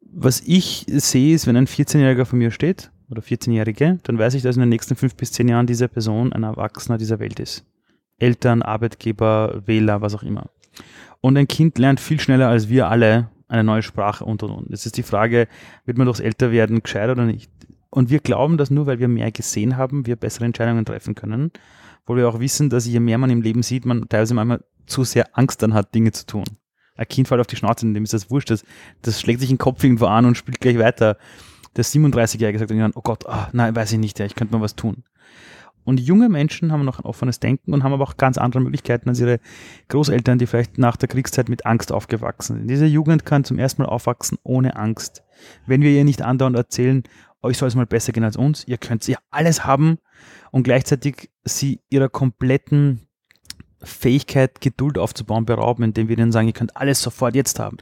Was 0.00 0.42
ich 0.42 0.84
sehe, 0.88 1.34
ist, 1.34 1.46
wenn 1.46 1.56
ein 1.56 1.66
14-Jähriger 1.66 2.26
vor 2.26 2.38
mir 2.38 2.50
steht 2.50 2.90
oder 3.10 3.22
14-Jährige, 3.22 3.98
dann 4.02 4.18
weiß 4.18 4.34
ich, 4.34 4.42
dass 4.42 4.56
in 4.56 4.60
den 4.60 4.68
nächsten 4.68 4.94
fünf 4.94 5.14
bis 5.14 5.32
zehn 5.32 5.48
Jahren 5.48 5.66
diese 5.66 5.88
Person 5.88 6.34
ein 6.34 6.42
Erwachsener 6.42 6.98
dieser 6.98 7.18
Welt 7.18 7.40
ist. 7.40 7.64
Eltern, 8.18 8.60
Arbeitgeber, 8.60 9.62
Wähler, 9.64 10.02
was 10.02 10.14
auch 10.14 10.22
immer. 10.22 10.50
Und 11.22 11.38
ein 11.38 11.48
Kind 11.48 11.78
lernt 11.78 12.00
viel 12.00 12.20
schneller 12.20 12.48
als 12.48 12.68
wir 12.68 12.88
alle 12.88 13.30
eine 13.52 13.64
neue 13.64 13.82
Sprache 13.82 14.24
und 14.24 14.42
und 14.42 14.50
und. 14.50 14.70
Jetzt 14.70 14.86
ist 14.86 14.96
die 14.96 15.02
Frage, 15.02 15.46
wird 15.84 15.98
man 15.98 16.06
durchs 16.06 16.20
Älterwerden 16.20 16.82
gescheit 16.82 17.10
oder 17.10 17.24
nicht? 17.24 17.50
Und 17.90 18.08
wir 18.08 18.20
glauben, 18.20 18.56
dass 18.56 18.70
nur 18.70 18.86
weil 18.86 18.98
wir 18.98 19.08
mehr 19.08 19.30
gesehen 19.30 19.76
haben, 19.76 20.06
wir 20.06 20.16
bessere 20.16 20.46
Entscheidungen 20.46 20.86
treffen 20.86 21.14
können. 21.14 21.52
Wo 22.06 22.16
wir 22.16 22.28
auch 22.28 22.40
wissen, 22.40 22.70
dass 22.70 22.86
je 22.86 22.98
mehr 22.98 23.18
man 23.18 23.30
im 23.30 23.42
Leben 23.42 23.62
sieht, 23.62 23.84
man 23.84 24.08
teilweise 24.08 24.34
manchmal 24.34 24.64
zu 24.86 25.04
sehr 25.04 25.38
Angst 25.38 25.62
dann 25.62 25.74
hat, 25.74 25.94
Dinge 25.94 26.12
zu 26.12 26.26
tun. 26.26 26.44
Ein 26.96 27.06
Kind 27.06 27.28
fällt 27.28 27.40
auf 27.40 27.46
die 27.46 27.56
Schnauze, 27.56 27.90
dem 27.90 28.02
ist 28.02 28.14
das 28.14 28.30
wurscht. 28.30 28.50
Das, 28.50 28.64
das 29.02 29.20
schlägt 29.20 29.40
sich 29.40 29.50
den 29.50 29.58
Kopf 29.58 29.84
irgendwo 29.84 30.06
an 30.06 30.24
und 30.24 30.36
spielt 30.36 30.60
gleich 30.60 30.78
weiter. 30.78 31.18
Der 31.76 31.84
37-Jährige 31.84 32.58
sagt 32.58 32.70
dann, 32.70 32.92
oh 32.94 33.02
Gott, 33.02 33.24
oh, 33.26 33.46
nein, 33.52 33.76
weiß 33.76 33.92
ich 33.92 33.98
nicht, 33.98 34.18
ja, 34.18 34.26
ich 34.26 34.34
könnte 34.34 34.54
mal 34.54 34.62
was 34.62 34.76
tun. 34.76 35.04
Und 35.84 36.00
junge 36.00 36.28
Menschen 36.28 36.70
haben 36.70 36.84
noch 36.84 36.98
ein 36.98 37.04
offenes 37.04 37.40
Denken 37.40 37.72
und 37.72 37.82
haben 37.82 37.92
aber 37.92 38.04
auch 38.04 38.16
ganz 38.16 38.38
andere 38.38 38.62
Möglichkeiten 38.62 39.08
als 39.08 39.20
ihre 39.20 39.40
Großeltern, 39.88 40.38
die 40.38 40.46
vielleicht 40.46 40.78
nach 40.78 40.96
der 40.96 41.08
Kriegszeit 41.08 41.48
mit 41.48 41.66
Angst 41.66 41.92
aufgewachsen 41.92 42.58
sind. 42.58 42.68
Diese 42.68 42.86
Jugend 42.86 43.24
kann 43.24 43.44
zum 43.44 43.58
ersten 43.58 43.82
Mal 43.82 43.88
aufwachsen 43.88 44.38
ohne 44.44 44.76
Angst. 44.76 45.22
Wenn 45.66 45.82
wir 45.82 45.90
ihr 45.90 46.04
nicht 46.04 46.22
andauernd 46.22 46.56
erzählen, 46.56 47.02
euch 47.42 47.58
soll 47.58 47.68
es 47.68 47.74
mal 47.74 47.86
besser 47.86 48.12
gehen 48.12 48.24
als 48.24 48.36
uns, 48.36 48.66
ihr 48.68 48.78
könnt 48.78 49.06
ja 49.08 49.18
alles 49.30 49.64
haben 49.64 49.98
und 50.52 50.62
gleichzeitig 50.62 51.30
sie 51.44 51.80
ihrer 51.90 52.08
kompletten 52.08 53.08
Fähigkeit, 53.82 54.60
Geduld 54.60 54.96
aufzubauen, 54.96 55.44
berauben, 55.44 55.82
indem 55.82 56.06
wir 56.08 56.16
ihnen 56.16 56.30
sagen, 56.30 56.46
ihr 56.46 56.54
könnt 56.54 56.76
alles 56.76 57.02
sofort 57.02 57.34
jetzt 57.34 57.58
haben. 57.58 57.78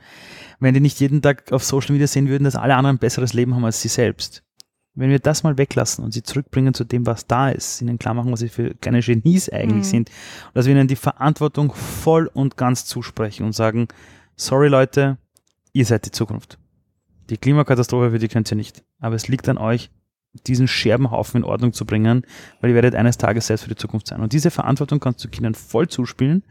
Wenn 0.59 0.73
die 0.73 0.81
nicht 0.81 0.99
jeden 1.01 1.21
Tag 1.21 1.53
auf 1.53 1.63
Social 1.63 1.93
Media 1.93 2.07
sehen 2.07 2.29
würden, 2.29 2.45
dass 2.45 2.57
alle 2.57 2.75
anderen 2.75 2.97
ein 2.97 3.01
besseres 3.01 3.35
Leben 3.35 3.55
haben 3.55 3.67
als 3.67 3.83
sie 3.83 3.89
selbst 3.89 4.43
wenn 5.01 5.11
wir 5.11 5.19
das 5.19 5.43
mal 5.43 5.59
weglassen 5.59 6.05
und 6.05 6.13
sie 6.13 6.23
zurückbringen 6.23 6.75
zu 6.75 6.85
dem, 6.85 7.07
was 7.07 7.27
da 7.27 7.51
ist, 7.51 7.81
ihnen 7.83 7.99
klar 7.99 8.15
machen, 8.15 8.33
was 8.33 8.41
sie 8.41 8.49
für 8.49 8.75
kleine 8.75 9.01
Genies 9.01 9.49
eigentlich 9.49 9.87
mhm. 9.87 9.91
sind, 9.91 10.11
und 10.49 10.55
dass 10.55 10.67
wir 10.67 10.73
ihnen 10.73 10.89
die 10.89 10.97
Verantwortung 10.97 11.73
voll 11.73 12.31
und 12.33 12.57
ganz 12.57 12.85
zusprechen 12.85 13.45
und 13.45 13.53
sagen, 13.53 13.89
sorry 14.37 14.69
Leute, 14.69 15.19
ihr 15.73 15.87
seid 15.87 16.07
die 16.07 16.11
Zukunft. 16.11 16.59
Die 17.31 17.37
Klimakatastrophe, 17.37 18.11
für 18.11 18.19
die 18.19 18.29
könnt 18.29 18.51
ihr 18.51 18.57
nicht. 18.57 18.83
Aber 18.99 19.15
es 19.15 19.29
liegt 19.29 19.49
an 19.49 19.59
euch, 19.59 19.91
diesen 20.47 20.69
Scherbenhaufen 20.69 21.43
in 21.43 21.45
Ordnung 21.45 21.73
zu 21.73 21.85
bringen, 21.85 22.25
weil 22.61 22.71
ihr 22.71 22.75
werdet 22.75 22.95
eines 22.95 23.19
Tages 23.19 23.47
selbst 23.47 23.63
für 23.65 23.69
die 23.69 23.77
Zukunft 23.77 24.09
sein. 24.09 24.21
Und 24.21 24.33
diese 24.33 24.51
Verantwortung 24.51 25.01
kannst 25.01 25.25
du 25.25 25.29
Kindern 25.29 25.55
voll 25.55 25.89
zuspielen. 25.89 26.45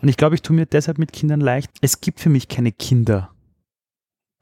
Und 0.00 0.08
ich 0.08 0.16
glaube, 0.16 0.34
ich 0.34 0.42
tue 0.42 0.56
mir 0.56 0.66
deshalb 0.66 0.98
mit 0.98 1.12
Kindern 1.12 1.40
leicht. 1.40 1.70
Es 1.80 2.00
gibt 2.00 2.20
für 2.20 2.28
mich 2.28 2.48
keine 2.48 2.72
Kinder. 2.72 3.31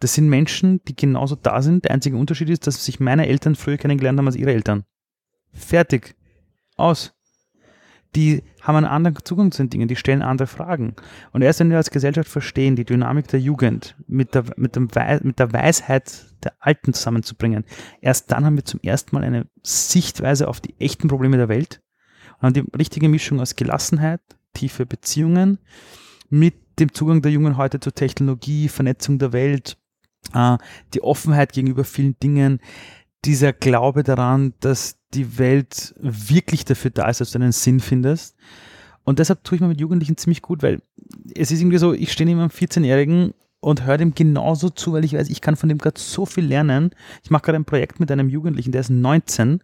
Das 0.01 0.15
sind 0.15 0.29
Menschen, 0.29 0.83
die 0.89 0.97
genauso 0.97 1.37
da 1.37 1.63
sind. 1.63 1.85
Der 1.85 1.93
einzige 1.93 2.17
Unterschied 2.17 2.49
ist, 2.49 2.67
dass 2.67 2.85
sich 2.85 3.01
meine 3.01 3.29
Eltern 3.29 3.55
früher 3.55 3.77
kennengelernt 3.77 4.19
haben 4.19 4.27
als 4.27 4.37
ihre 4.37 4.53
Eltern. 4.53 4.85
Fertig. 5.53 6.17
Aus. 6.77 7.15
Die 8.17 8.43
haben 8.63 8.77
einen 8.77 8.87
anderen 8.87 9.19
Zugang 9.25 9.53
zu 9.53 9.63
den 9.63 9.71
Dingen, 9.71 9.87
die 9.87 9.97
stellen 9.97 10.23
andere 10.23 10.49
Fragen. 10.49 10.97
Und 11.33 11.43
erst 11.43 11.61
wenn 11.61 11.71
wir 11.71 11.77
als 11.77 11.91
Gesellschaft 11.91 12.29
verstehen, 12.29 12.75
die 12.75 12.85
Dynamik 12.85 13.29
der 13.29 13.41
Jugend 13.41 13.95
mit 14.09 14.35
der, 14.35 14.45
mit, 14.57 14.75
dem 14.75 14.89
mit 15.23 15.39
der 15.39 15.53
Weisheit 15.53 16.27
der 16.43 16.55
Alten 16.59 16.93
zusammenzubringen, 16.93 17.65
erst 18.01 18.33
dann 18.33 18.45
haben 18.45 18.57
wir 18.57 18.65
zum 18.65 18.81
ersten 18.83 19.15
Mal 19.15 19.23
eine 19.23 19.47
Sichtweise 19.63 20.49
auf 20.49 20.61
die 20.61 20.75
echten 20.81 21.07
Probleme 21.07 21.37
der 21.37 21.49
Welt 21.49 21.83
und 22.39 22.47
haben 22.47 22.55
die 22.55 22.77
richtige 22.77 23.09
Mischung 23.09 23.39
aus 23.39 23.55
Gelassenheit, 23.55 24.23
tiefe 24.55 24.87
Beziehungen 24.87 25.59
mit 26.31 26.55
dem 26.81 26.93
Zugang 26.93 27.23
der 27.23 27.31
Jungen 27.31 27.57
heute 27.57 27.79
zur 27.79 27.95
Technologie, 27.95 28.69
Vernetzung 28.69 29.19
der 29.19 29.33
Welt, 29.33 29.77
äh, 30.35 30.59
die 30.95 31.03
Offenheit 31.03 31.53
gegenüber 31.53 31.85
vielen 31.85 32.19
Dingen, 32.21 32.61
dieser 33.25 33.53
Glaube 33.53 34.03
daran, 34.03 34.55
dass 34.61 34.99
die 35.13 35.39
Welt 35.39 35.95
wirklich 35.99 36.65
dafür 36.65 36.91
da 36.91 37.09
ist, 37.09 37.21
dass 37.21 37.33
du 37.33 37.39
einen 37.39 37.53
Sinn 37.53 37.81
findest. 37.81 38.37
Und 39.05 39.19
deshalb 39.19 39.45
tue 39.45 39.57
ich 39.57 39.61
mir 39.61 39.69
mit 39.69 39.81
Jugendlichen 39.81 40.17
ziemlich 40.17 40.43
gut, 40.43 40.63
weil 40.63 40.83
es 41.35 41.51
ist 41.51 41.61
irgendwie 41.61 41.79
so, 41.79 41.93
ich 41.93 42.13
stehe 42.13 42.27
neben 42.27 42.41
einem 42.41 42.51
14-Jährigen 42.51 43.35
und 43.61 43.85
höre 43.85 43.99
dem 43.99 44.15
genauso 44.15 44.71
zu, 44.71 44.93
weil 44.93 45.05
ich 45.05 45.15
weiß, 45.15 45.29
ich 45.29 45.41
kann 45.41 45.57
von 45.57 45.69
dem 45.69 45.79
gerade 45.79 46.01
so 46.01 46.27
viel 46.27 46.45
lernen. 46.45 46.91
Ich 47.23 47.31
mache 47.31 47.43
gerade 47.43 47.57
ein 47.57 47.65
Projekt 47.65 48.01
mit 48.01 48.11
einem 48.11 48.29
Jugendlichen, 48.29 48.73
der 48.73 48.81
ist 48.81 48.91
19. 48.91 49.63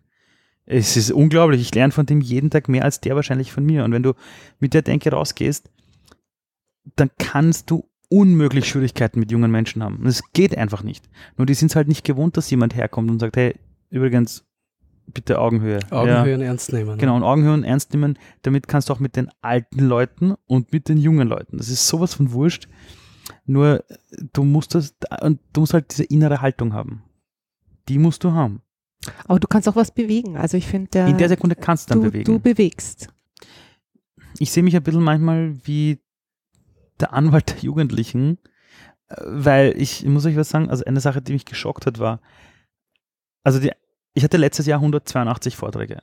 Es 0.67 0.97
ist 0.97 1.13
unglaublich, 1.13 1.61
ich 1.61 1.75
lerne 1.75 1.93
von 1.93 2.07
dem 2.07 2.21
jeden 2.21 2.51
Tag 2.51 2.69
mehr 2.69 2.85
als 2.85 3.01
der 3.01 3.15
wahrscheinlich 3.15 3.53
von 3.53 3.65
mir. 3.65 3.85
Und 3.85 3.93
wenn 3.93 4.03
du 4.03 4.15
mit 4.59 4.75
der 4.75 4.83
Denke 4.83 5.11
rausgehst, 5.11 5.71
dann 6.97 7.11
kannst 7.19 7.71
du 7.71 7.89
unmöglich 8.17 8.67
Schwierigkeiten 8.67 9.21
mit 9.21 9.31
jungen 9.31 9.51
Menschen 9.51 9.83
haben. 9.83 9.97
Und 9.97 10.07
es 10.07 10.23
geht 10.33 10.57
einfach 10.57 10.83
nicht. 10.83 11.09
Nur 11.37 11.45
die 11.45 11.53
sind 11.53 11.71
es 11.71 11.77
halt 11.77 11.87
nicht 11.87 12.03
gewohnt, 12.03 12.39
dass 12.39 12.49
jemand 12.49 12.75
herkommt 12.75 13.11
und 13.11 13.19
sagt, 13.19 13.37
hey, 13.37 13.55
übrigens, 13.91 14.47
bitte 15.13 15.39
Augenhöhe. 15.39 15.81
Augenhöhe 15.91 16.31
ja. 16.31 16.37
und 16.37 16.43
ernst 16.43 16.73
nehmen. 16.73 16.93
Ne? 16.93 16.97
Genau, 16.97 17.17
und 17.17 17.23
Augenhöhe 17.23 17.53
und 17.53 17.65
ernst 17.65 17.93
nehmen, 17.93 18.19
damit 18.41 18.69
kannst 18.69 18.89
du 18.89 18.95
auch 18.95 19.01
mit 19.01 19.17
den 19.17 19.29
alten 19.43 19.81
Leuten 19.81 20.35
und 20.47 20.73
mit 20.73 20.89
den 20.89 20.97
jungen 20.97 21.29
Leuten. 21.29 21.59
Das 21.59 21.69
ist 21.69 21.87
sowas 21.87 22.15
von 22.15 22.33
wurscht. 22.33 22.69
Nur 23.45 23.85
du 24.33 24.45
musst 24.45 24.75
das, 24.75 24.95
und 25.21 25.39
du 25.53 25.61
musst 25.61 25.75
halt 25.75 25.91
diese 25.91 26.05
innere 26.05 26.41
Haltung 26.41 26.73
haben. 26.73 27.03
Die 27.87 27.99
musst 27.99 28.25
du 28.25 28.33
haben. 28.33 28.63
Aber 29.27 29.39
du 29.39 29.47
kannst 29.47 29.69
auch 29.69 29.77
was 29.77 29.91
bewegen. 29.91 30.39
Also 30.39 30.57
ich 30.57 30.67
finde, 30.67 31.01
in 31.01 31.19
der 31.19 31.29
Sekunde 31.29 31.55
kannst 31.55 31.91
du 31.91 31.95
dann 31.95 32.03
du, 32.03 32.11
bewegen. 32.11 32.25
Du 32.25 32.41
bewegst. 32.41 33.09
Ich 34.39 34.51
sehe 34.51 34.63
mich 34.63 34.75
ein 34.75 34.83
bisschen 34.83 35.03
manchmal 35.03 35.55
wie 35.65 35.99
der 37.01 37.13
Anwalt 37.13 37.51
der 37.51 37.59
Jugendlichen, 37.59 38.39
äh, 39.09 39.17
weil 39.27 39.75
ich, 39.77 40.05
ich 40.05 40.09
muss 40.09 40.27
euch 40.27 40.37
was 40.37 40.49
sagen, 40.49 40.71
also 40.71 40.85
eine 40.85 41.01
Sache, 41.01 41.23
die 41.23 41.33
mich 41.33 41.45
geschockt 41.45 41.87
hat, 41.87 41.99
war, 41.99 42.21
also 43.45 43.61
die, 43.61 43.71
ich 44.15 44.25
hatte 44.25 44.37
letztes 44.37 44.67
Jahr 44.67 44.79
182 44.79 45.57
Vorträge. 45.57 46.03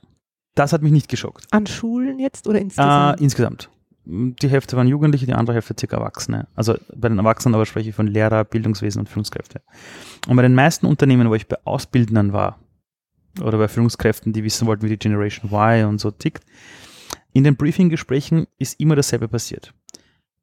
Das 0.54 0.72
hat 0.72 0.82
mich 0.82 0.92
nicht 0.92 1.08
geschockt. 1.08 1.46
An 1.50 1.66
Schulen 1.66 2.18
jetzt 2.18 2.46
oder 2.46 2.60
insgesamt? 2.60 3.20
Äh, 3.20 3.22
insgesamt. 3.24 3.70
Die 4.06 4.48
Hälfte 4.48 4.76
waren 4.76 4.86
Jugendliche, 4.86 5.26
die 5.26 5.32
andere 5.32 5.54
Hälfte 5.54 5.74
circa 5.78 5.96
Erwachsene. 5.96 6.46
Also 6.54 6.76
bei 6.94 7.08
den 7.08 7.18
Erwachsenen 7.18 7.54
aber 7.54 7.66
spreche 7.66 7.88
ich 7.88 7.94
von 7.94 8.06
Lehrer, 8.06 8.44
Bildungswesen 8.44 9.00
und 9.00 9.08
Führungskräfte. 9.08 9.62
Und 10.28 10.36
bei 10.36 10.42
den 10.42 10.54
meisten 10.54 10.86
Unternehmen, 10.86 11.28
wo 11.28 11.34
ich 11.34 11.48
bei 11.48 11.56
Ausbildern 11.64 12.32
war, 12.32 12.58
oder 13.40 13.58
bei 13.58 13.68
Führungskräften, 13.68 14.32
die 14.32 14.44
wissen 14.44 14.66
wollten, 14.66 14.84
wie 14.84 14.90
die 14.90 14.98
Generation 14.98 15.50
Y 15.50 15.88
und 15.88 15.98
so 15.98 16.10
tickt, 16.10 16.44
in 17.32 17.44
den 17.44 17.56
Briefing-Gesprächen 17.56 18.46
ist 18.58 18.78
immer 18.78 18.94
dasselbe 18.94 19.26
passiert. 19.26 19.74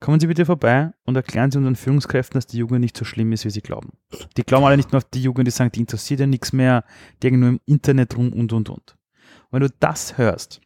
Kommen 0.01 0.19
Sie 0.19 0.25
bitte 0.25 0.47
vorbei 0.47 0.91
und 1.05 1.15
erklären 1.15 1.51
Sie 1.51 1.59
unseren 1.59 1.75
Führungskräften, 1.75 2.35
dass 2.35 2.47
die 2.47 2.57
Jugend 2.57 2.81
nicht 2.81 2.97
so 2.97 3.05
schlimm 3.05 3.31
ist, 3.33 3.45
wie 3.45 3.51
sie 3.51 3.61
glauben. 3.61 3.93
Die 4.35 4.41
glauben 4.41 4.65
alle 4.65 4.75
nicht 4.75 4.91
nur 4.91 4.97
auf 4.97 5.05
die 5.05 5.21
Jugend, 5.21 5.45
die 5.45 5.51
sagen, 5.51 5.71
die 5.71 5.79
interessiert 5.79 6.19
ja 6.19 6.25
nichts 6.25 6.53
mehr, 6.53 6.83
die 7.21 7.27
hängen 7.27 7.39
nur 7.39 7.49
im 7.49 7.59
Internet 7.67 8.17
rum 8.17 8.33
und 8.33 8.51
und 8.51 8.69
und. 8.69 8.69
Und 8.71 9.51
wenn 9.51 9.61
du 9.61 9.69
das 9.79 10.17
hörst, 10.17 10.59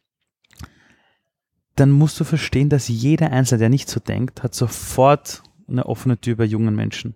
dann 1.74 1.90
musst 1.90 2.18
du 2.18 2.24
verstehen, 2.24 2.70
dass 2.70 2.88
jeder 2.88 3.30
Einzelne, 3.30 3.58
der 3.58 3.68
nicht 3.68 3.90
so 3.90 4.00
denkt, 4.00 4.42
hat 4.42 4.54
sofort 4.54 5.42
eine 5.68 5.84
offene 5.84 6.18
Tür 6.18 6.36
bei 6.36 6.44
jungen 6.44 6.74
Menschen 6.74 7.14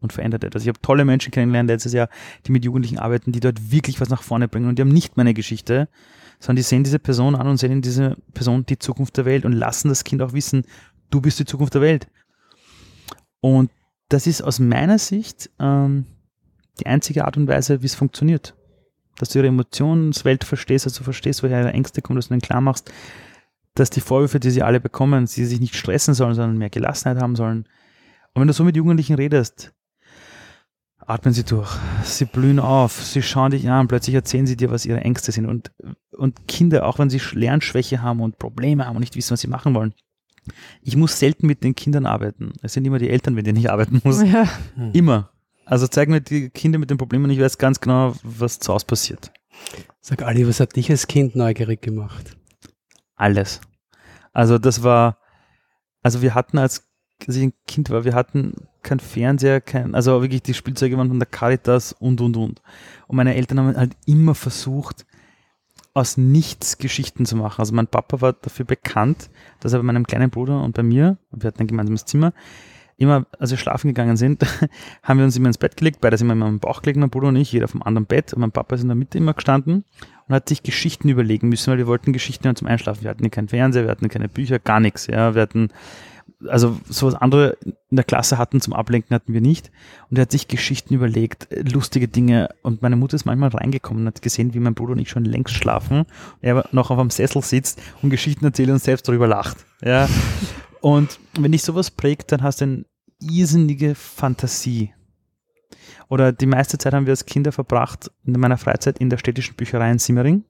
und 0.00 0.14
verändert 0.14 0.44
etwas. 0.44 0.62
Ich 0.62 0.68
habe 0.68 0.80
tolle 0.80 1.04
Menschen 1.04 1.32
kennengelernt 1.32 1.68
letztes 1.68 1.92
Jahr, 1.92 2.08
die 2.46 2.52
mit 2.52 2.64
Jugendlichen 2.64 2.98
arbeiten, 2.98 3.32
die 3.32 3.40
dort 3.40 3.70
wirklich 3.70 4.00
was 4.00 4.08
nach 4.08 4.22
vorne 4.22 4.48
bringen 4.48 4.68
und 4.68 4.78
die 4.78 4.82
haben 4.82 4.88
nicht 4.88 5.18
meine 5.18 5.34
Geschichte, 5.34 5.90
sondern 6.40 6.56
die 6.56 6.62
sehen 6.62 6.84
diese 6.84 6.98
Person 6.98 7.34
an 7.34 7.46
und 7.46 7.58
sehen 7.58 7.72
in 7.72 7.82
dieser 7.82 8.16
Person 8.32 8.64
die 8.64 8.78
Zukunft 8.78 9.18
der 9.18 9.26
Welt 9.26 9.44
und 9.44 9.52
lassen 9.52 9.90
das 9.90 10.04
Kind 10.04 10.22
auch 10.22 10.32
wissen, 10.32 10.64
du 11.10 11.20
bist 11.20 11.38
die 11.38 11.44
Zukunft 11.44 11.74
der 11.74 11.82
Welt. 11.82 12.08
Und 13.40 13.70
das 14.08 14.26
ist 14.26 14.42
aus 14.42 14.58
meiner 14.58 14.98
Sicht 14.98 15.50
ähm, 15.58 16.06
die 16.80 16.86
einzige 16.86 17.24
Art 17.24 17.36
und 17.36 17.48
Weise, 17.48 17.82
wie 17.82 17.86
es 17.86 17.94
funktioniert. 17.94 18.54
Dass 19.18 19.30
du 19.30 19.38
ihre 19.38 19.48
Emotionswelt 19.48 20.44
verstehst, 20.44 20.86
du 20.86 21.04
verstehst, 21.04 21.42
woher 21.42 21.60
ihre 21.60 21.72
Ängste 21.72 22.02
kommen, 22.02 22.16
dass 22.16 22.28
du 22.28 22.34
ihnen 22.34 22.40
klar 22.40 22.60
machst, 22.60 22.92
dass 23.74 23.90
die 23.90 24.00
Vorwürfe, 24.00 24.40
die 24.40 24.50
sie 24.50 24.62
alle 24.62 24.80
bekommen, 24.80 25.26
sie 25.26 25.44
sich 25.44 25.60
nicht 25.60 25.76
stressen 25.76 26.14
sollen, 26.14 26.34
sondern 26.34 26.58
mehr 26.58 26.70
Gelassenheit 26.70 27.20
haben 27.20 27.36
sollen. 27.36 27.68
Und 28.34 28.40
wenn 28.40 28.48
du 28.48 28.52
so 28.52 28.64
mit 28.64 28.76
Jugendlichen 28.76 29.14
redest, 29.14 29.72
atmen 30.98 31.32
sie 31.32 31.44
durch, 31.44 31.70
sie 32.02 32.26
blühen 32.26 32.60
auf, 32.60 33.02
sie 33.02 33.22
schauen 33.22 33.50
dich 33.50 33.68
an, 33.68 33.88
plötzlich 33.88 34.14
erzählen 34.14 34.46
sie 34.46 34.56
dir, 34.56 34.70
was 34.70 34.86
ihre 34.86 35.00
Ängste 35.00 35.32
sind. 35.32 35.46
Und, 35.46 35.72
und 36.12 36.46
Kinder, 36.46 36.86
auch 36.86 36.98
wenn 36.98 37.10
sie 37.10 37.20
Lernschwäche 37.32 38.02
haben 38.02 38.20
und 38.20 38.38
Probleme 38.38 38.86
haben 38.86 38.96
und 38.96 39.00
nicht 39.00 39.16
wissen, 39.16 39.32
was 39.32 39.40
sie 39.40 39.48
machen 39.48 39.74
wollen, 39.74 39.94
ich 40.82 40.96
muss 40.96 41.18
selten 41.18 41.46
mit 41.46 41.64
den 41.64 41.74
Kindern 41.74 42.06
arbeiten. 42.06 42.52
Es 42.62 42.72
sind 42.72 42.86
immer 42.86 42.98
die 42.98 43.10
Eltern, 43.10 43.34
mit 43.34 43.46
denen 43.46 43.58
ich 43.58 43.70
arbeiten 43.70 44.00
muss. 44.04 44.22
Ja. 44.22 44.48
Immer. 44.92 45.30
Also 45.64 45.86
zeig 45.86 46.08
mir 46.08 46.20
die 46.20 46.50
Kinder 46.50 46.78
mit 46.78 46.90
den 46.90 46.96
Problemen, 46.96 47.30
ich 47.30 47.40
weiß 47.40 47.58
ganz 47.58 47.80
genau, 47.80 48.14
was 48.22 48.58
zu 48.58 48.72
Hause 48.72 48.86
passiert. 48.86 49.32
Sag 50.00 50.22
Ali, 50.22 50.46
was 50.48 50.60
hat 50.60 50.76
dich 50.76 50.90
als 50.90 51.06
Kind 51.06 51.36
neugierig 51.36 51.82
gemacht? 51.82 52.36
Alles. 53.16 53.60
Also 54.32 54.58
das 54.58 54.82
war, 54.82 55.18
also 56.02 56.22
wir 56.22 56.34
hatten 56.34 56.58
als 56.58 56.88
als 57.26 57.36
ich 57.36 57.42
ein 57.42 57.52
Kind 57.66 57.90
war, 57.90 58.04
wir 58.04 58.14
hatten 58.14 58.68
kein 58.82 59.00
Fernseher, 59.00 59.60
kein, 59.60 59.94
also 59.94 60.22
wirklich 60.22 60.42
die 60.42 60.54
Spielzeuge 60.54 60.96
waren 60.96 61.08
von 61.08 61.18
der 61.18 61.26
Caritas 61.26 61.92
und 61.92 62.20
und 62.20 62.36
und. 62.36 62.62
Und 63.06 63.16
meine 63.16 63.34
Eltern 63.34 63.58
haben 63.60 63.76
halt 63.76 63.96
immer 64.06 64.34
versucht, 64.34 65.04
aus 65.98 66.16
nichts 66.16 66.78
Geschichten 66.78 67.26
zu 67.26 67.36
machen. 67.36 67.60
Also 67.60 67.74
mein 67.74 67.88
Papa 67.88 68.20
war 68.20 68.32
dafür 68.32 68.64
bekannt, 68.64 69.30
dass 69.60 69.72
er 69.72 69.80
bei 69.80 69.84
meinem 69.84 70.06
kleinen 70.06 70.30
Bruder 70.30 70.62
und 70.62 70.74
bei 70.74 70.82
mir, 70.82 71.18
wir 71.32 71.48
hatten 71.48 71.60
ein 71.60 71.66
gemeinsames 71.66 72.04
Zimmer, 72.04 72.32
immer, 72.96 73.26
als 73.38 73.50
wir 73.50 73.58
schlafen 73.58 73.88
gegangen 73.88 74.16
sind, 74.16 74.44
haben 75.02 75.18
wir 75.18 75.24
uns 75.24 75.36
immer 75.36 75.48
ins 75.48 75.58
Bett 75.58 75.76
gelegt, 75.76 76.00
beide 76.00 76.16
sind 76.16 76.30
immer 76.30 76.46
im 76.46 76.60
Bauch 76.60 76.82
gelegt, 76.82 76.98
mein 76.98 77.10
Bruder 77.10 77.28
und 77.28 77.36
ich, 77.36 77.52
jeder 77.52 77.64
auf 77.64 77.72
dem 77.72 77.82
anderen 77.82 78.06
Bett. 78.06 78.32
Und 78.32 78.40
mein 78.40 78.52
Papa 78.52 78.74
ist 78.74 78.82
in 78.82 78.88
der 78.88 78.96
Mitte 78.96 79.18
immer 79.18 79.34
gestanden 79.34 79.84
und 80.26 80.34
hat 80.34 80.48
sich 80.48 80.62
Geschichten 80.62 81.08
überlegen 81.08 81.48
müssen, 81.48 81.70
weil 81.70 81.78
wir 81.78 81.86
wollten 81.86 82.12
Geschichten 82.12 82.54
zum 82.54 82.68
Einschlafen. 82.68 83.02
Wir 83.02 83.10
hatten 83.10 83.24
ja 83.24 83.30
keinen 83.30 83.48
Fernseher, 83.48 83.84
wir 83.84 83.90
hatten 83.90 84.08
keine 84.08 84.28
Bücher, 84.28 84.58
gar 84.58 84.80
nichts. 84.80 85.06
Ja, 85.06 85.34
wir 85.34 85.42
hatten 85.42 85.70
also 86.46 86.78
sowas 86.88 87.14
andere 87.14 87.56
in 87.62 87.96
der 87.96 88.04
Klasse 88.04 88.38
hatten 88.38 88.60
zum 88.60 88.72
Ablenken 88.72 89.14
hatten 89.14 89.32
wir 89.32 89.40
nicht. 89.40 89.70
Und 90.10 90.18
er 90.18 90.22
hat 90.22 90.30
sich 90.30 90.48
Geschichten 90.48 90.94
überlegt, 90.94 91.48
lustige 91.72 92.08
Dinge. 92.08 92.50
Und 92.62 92.82
meine 92.82 92.96
Mutter 92.96 93.16
ist 93.16 93.24
manchmal 93.24 93.50
reingekommen 93.50 94.02
und 94.02 94.06
hat 94.08 94.22
gesehen, 94.22 94.54
wie 94.54 94.60
mein 94.60 94.74
Bruder 94.74 94.92
und 94.92 94.98
ich 94.98 95.10
schon 95.10 95.24
längst 95.24 95.54
schlafen. 95.54 96.04
Er 96.40 96.64
noch 96.72 96.90
auf 96.90 96.98
einem 96.98 97.10
Sessel 97.10 97.42
sitzt 97.42 97.80
und 98.02 98.10
Geschichten 98.10 98.44
erzählt 98.44 98.70
und 98.70 98.82
selbst 98.82 99.08
darüber 99.08 99.26
lacht. 99.26 99.58
Ja. 99.82 100.08
Und 100.80 101.18
wenn 101.36 101.50
dich 101.50 101.64
sowas 101.64 101.90
prägt, 101.90 102.30
dann 102.30 102.44
hast 102.44 102.60
du 102.60 102.64
eine 102.64 102.84
irrsinnige 103.20 103.96
Fantasie. 103.96 104.92
Oder 106.08 106.32
die 106.32 106.46
meiste 106.46 106.78
Zeit 106.78 106.94
haben 106.94 107.06
wir 107.06 107.12
als 107.12 107.26
Kinder 107.26 107.50
verbracht 107.50 108.12
in 108.24 108.38
meiner 108.38 108.58
Freizeit 108.58 108.98
in 108.98 109.10
der 109.10 109.18
städtischen 109.18 109.56
Bücherei 109.56 109.90
in 109.90 109.98
Simmering. 109.98 110.44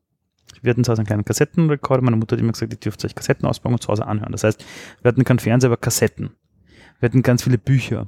Wir 0.63 0.71
hatten 0.71 0.85
zu 0.85 0.91
Hause 0.91 1.01
einen 1.01 1.07
kleinen 1.07 1.25
Kassettenrekorder. 1.25 2.03
Meine 2.03 2.17
Mutter 2.17 2.37
hat 2.37 2.41
immer 2.41 2.53
gesagt, 2.53 2.73
ich 2.73 2.81
dürfte 2.81 3.07
euch 3.07 3.15
Kassetten 3.15 3.47
ausbauen 3.47 3.75
und 3.75 3.83
zu 3.83 3.89
Hause 3.89 4.07
anhören. 4.07 4.33
Das 4.33 4.45
heißt, 4.45 4.65
wir 5.03 5.09
hatten 5.09 5.25
keinen 5.25 5.39
Fernseher, 5.39 5.69
aber 5.69 5.77
Kassetten. 5.77 6.31
Wir 7.01 7.09
hatten 7.09 7.23
ganz 7.23 7.45
viele 7.45 7.59
Bücher. 7.59 8.07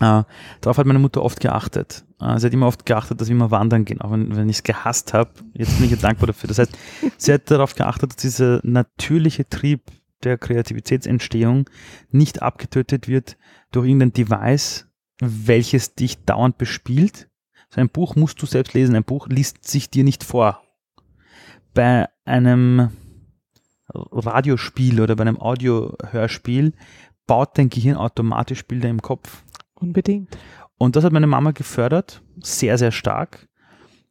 Äh, 0.00 0.22
darauf 0.60 0.78
hat 0.78 0.86
meine 0.86 0.98
Mutter 0.98 1.22
oft 1.22 1.40
geachtet. 1.40 2.04
Äh, 2.20 2.38
sie 2.38 2.46
hat 2.46 2.52
immer 2.52 2.66
oft 2.66 2.86
geachtet, 2.86 3.20
dass 3.20 3.28
wir 3.28 3.36
immer 3.36 3.50
wandern 3.50 3.84
gehen, 3.84 4.00
auch 4.00 4.12
wenn, 4.12 4.36
wenn 4.36 4.48
ich 4.48 4.58
es 4.58 4.62
gehasst 4.62 5.14
habe. 5.14 5.30
Jetzt 5.54 5.76
bin 5.76 5.86
ich 5.86 5.92
ihr 5.92 5.96
dankbar 5.96 6.28
dafür. 6.28 6.48
Das 6.48 6.58
heißt, 6.58 6.76
sie 7.16 7.32
hat 7.32 7.50
darauf 7.50 7.74
geachtet, 7.74 8.10
dass 8.10 8.16
dieser 8.16 8.60
natürliche 8.62 9.48
Trieb 9.48 9.82
der 10.24 10.38
Kreativitätsentstehung 10.38 11.68
nicht 12.10 12.42
abgetötet 12.42 13.08
wird 13.08 13.36
durch 13.70 13.86
irgendein 13.86 14.12
Device, 14.12 14.86
welches 15.20 15.94
dich 15.94 16.24
dauernd 16.24 16.58
bespielt. 16.58 17.28
So 17.70 17.80
ein 17.80 17.88
Buch 17.88 18.16
musst 18.16 18.40
du 18.40 18.46
selbst 18.46 18.74
lesen. 18.74 18.94
Ein 18.94 19.04
Buch 19.04 19.28
liest 19.28 19.66
sich 19.66 19.90
dir 19.90 20.04
nicht 20.04 20.24
vor 20.24 20.62
bei 21.74 22.08
einem 22.24 22.90
Radiospiel 23.94 25.00
oder 25.00 25.16
bei 25.16 25.22
einem 25.22 25.40
Audiohörspiel 25.40 26.72
baut 27.26 27.56
dein 27.58 27.68
Gehirn 27.68 27.96
automatisch 27.96 28.64
Bilder 28.66 28.88
im 28.88 29.02
Kopf. 29.02 29.44
Unbedingt. 29.74 30.36
Und 30.76 30.96
das 30.96 31.04
hat 31.04 31.12
meine 31.12 31.26
Mama 31.26 31.52
gefördert, 31.52 32.22
sehr, 32.42 32.78
sehr 32.78 32.92
stark. 32.92 33.48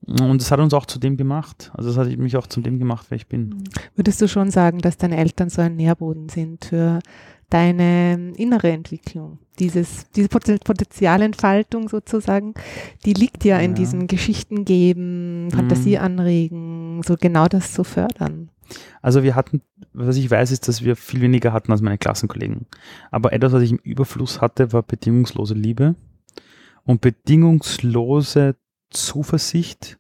Und 0.02 0.42
das 0.42 0.52
hat 0.52 0.60
uns 0.60 0.74
auch 0.74 0.86
zu 0.86 1.00
dem 1.00 1.18
gemacht. 1.18 1.72
Also 1.74 1.90
das 1.90 1.98
hat 1.98 2.18
mich 2.18 2.38
auch 2.38 2.48
zu 2.48 2.62
dem 2.62 2.80
gemacht, 2.80 3.08
wer 3.10 3.16
ich 3.16 3.28
bin. 3.28 3.64
Würdest 3.96 4.22
du 4.22 4.28
schon 4.28 4.52
sagen, 4.52 4.80
dass 4.80 4.98
deine 4.98 5.18
Eltern 5.18 5.50
so 5.50 5.62
ein 5.62 5.76
Nährboden 5.76 6.30
sind 6.30 6.66
für 6.66 7.00
deine 7.50 8.34
innere 8.36 8.72
Entwicklung? 8.72 9.40
Dieses, 9.60 10.10
diese 10.12 10.30
Potenzialentfaltung 10.30 11.90
sozusagen, 11.90 12.54
die 13.06 13.14
liegt 13.14 13.44
ja, 13.44 13.58
ja. 13.58 13.64
in 13.64 13.74
diesem 13.74 14.08
Geschichten 14.08 14.66
geben, 14.66 15.50
Fantasie 15.52 15.98
mhm. 15.98 16.04
anregen, 16.04 17.02
so 17.04 17.16
genau 17.20 17.48
das 17.48 17.74
zu 17.74 17.84
fördern. 17.84 18.50
Also 19.02 19.24
wir 19.24 19.36
hatten, 19.36 19.62
was 19.94 20.18
ich 20.18 20.30
weiß, 20.30 20.52
ist, 20.52 20.68
dass 20.68 20.84
wir 20.84 20.96
viel 20.96 21.22
weniger 21.22 21.54
hatten 21.54 21.72
als 21.72 21.82
meine 21.82 21.98
Klassenkollegen. 21.98 22.68
Aber 23.12 23.34
etwas, 23.34 23.54
was 23.54 23.64
ich 23.64 23.72
im 23.72 23.80
Überfluss 23.84 24.42
hatte, 24.42 24.74
war 24.74 24.84
bedingungslose 24.84 25.54
Liebe 25.54 25.96
und 26.84 27.02
bedingungslose 27.02 28.56
Zuversicht, 28.90 29.98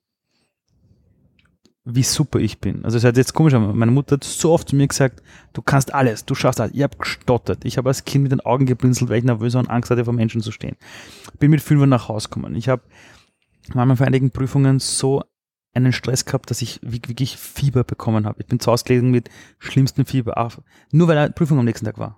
wie 1.90 2.04
super 2.04 2.40
ich 2.40 2.60
bin. 2.60 2.84
Also 2.84 2.98
es 2.98 3.06
hat 3.06 3.16
jetzt 3.16 3.34
komisch, 3.34 3.54
meine 3.54 3.92
Mutter 3.92 4.16
hat 4.16 4.24
so 4.26 4.52
oft 4.52 4.70
zu 4.70 4.76
mir 4.76 4.88
gesagt, 4.88 5.24
du 5.54 5.62
kannst 5.62 5.94
alles, 5.94 6.26
du 6.26 6.36
schaffst 6.36 6.60
alles. 6.60 6.74
Ich 6.76 6.84
habe 6.84 6.98
gestottert. 6.98 7.64
Ich 7.64 7.78
habe 7.78 7.90
als 7.90 8.04
Kind 8.04 8.24
mit 8.24 8.32
den 8.34 8.42
Augen 8.42 8.66
geblinzelt, 8.66 9.10
weil 9.10 9.20
ich 9.20 9.24
nervös 9.24 9.56
und 9.56 9.70
Angst 9.70 9.90
hatte, 9.90 10.04
vor 10.04 10.14
Menschen 10.14 10.42
zu 10.42 10.52
stehen. 10.52 10.76
Bin 11.40 11.50
mit 11.50 11.62
fünf 11.62 11.86
nach 11.86 12.10
Hause 12.10 12.28
gekommen. 12.28 12.56
Ich 12.56 12.68
habe 12.68 12.82
manchmal 13.74 13.96
vor 13.96 14.06
einigen 14.06 14.32
Prüfungen 14.32 14.80
so 14.80 15.24
einen 15.74 15.94
Stress 15.94 16.26
gehabt, 16.26 16.50
dass 16.50 16.62
ich 16.62 16.80
wirklich 16.82 17.38
Fieber 17.38 17.86
bekommen 17.86 18.26
habe. 18.26 18.42
Ich 18.42 18.48
bin 18.48 18.60
zu 18.60 18.70
Hause 18.70 18.84
gelegen 18.84 19.12
mit 19.12 19.30
schlimmstem 19.60 20.06
Fieber, 20.06 20.52
nur 20.92 21.08
weil 21.08 21.18
eine 21.18 21.32
Prüfung 21.32 21.60
am 21.60 21.66
nächsten 21.66 21.86
Tag 21.86 22.00
war. 22.00 22.18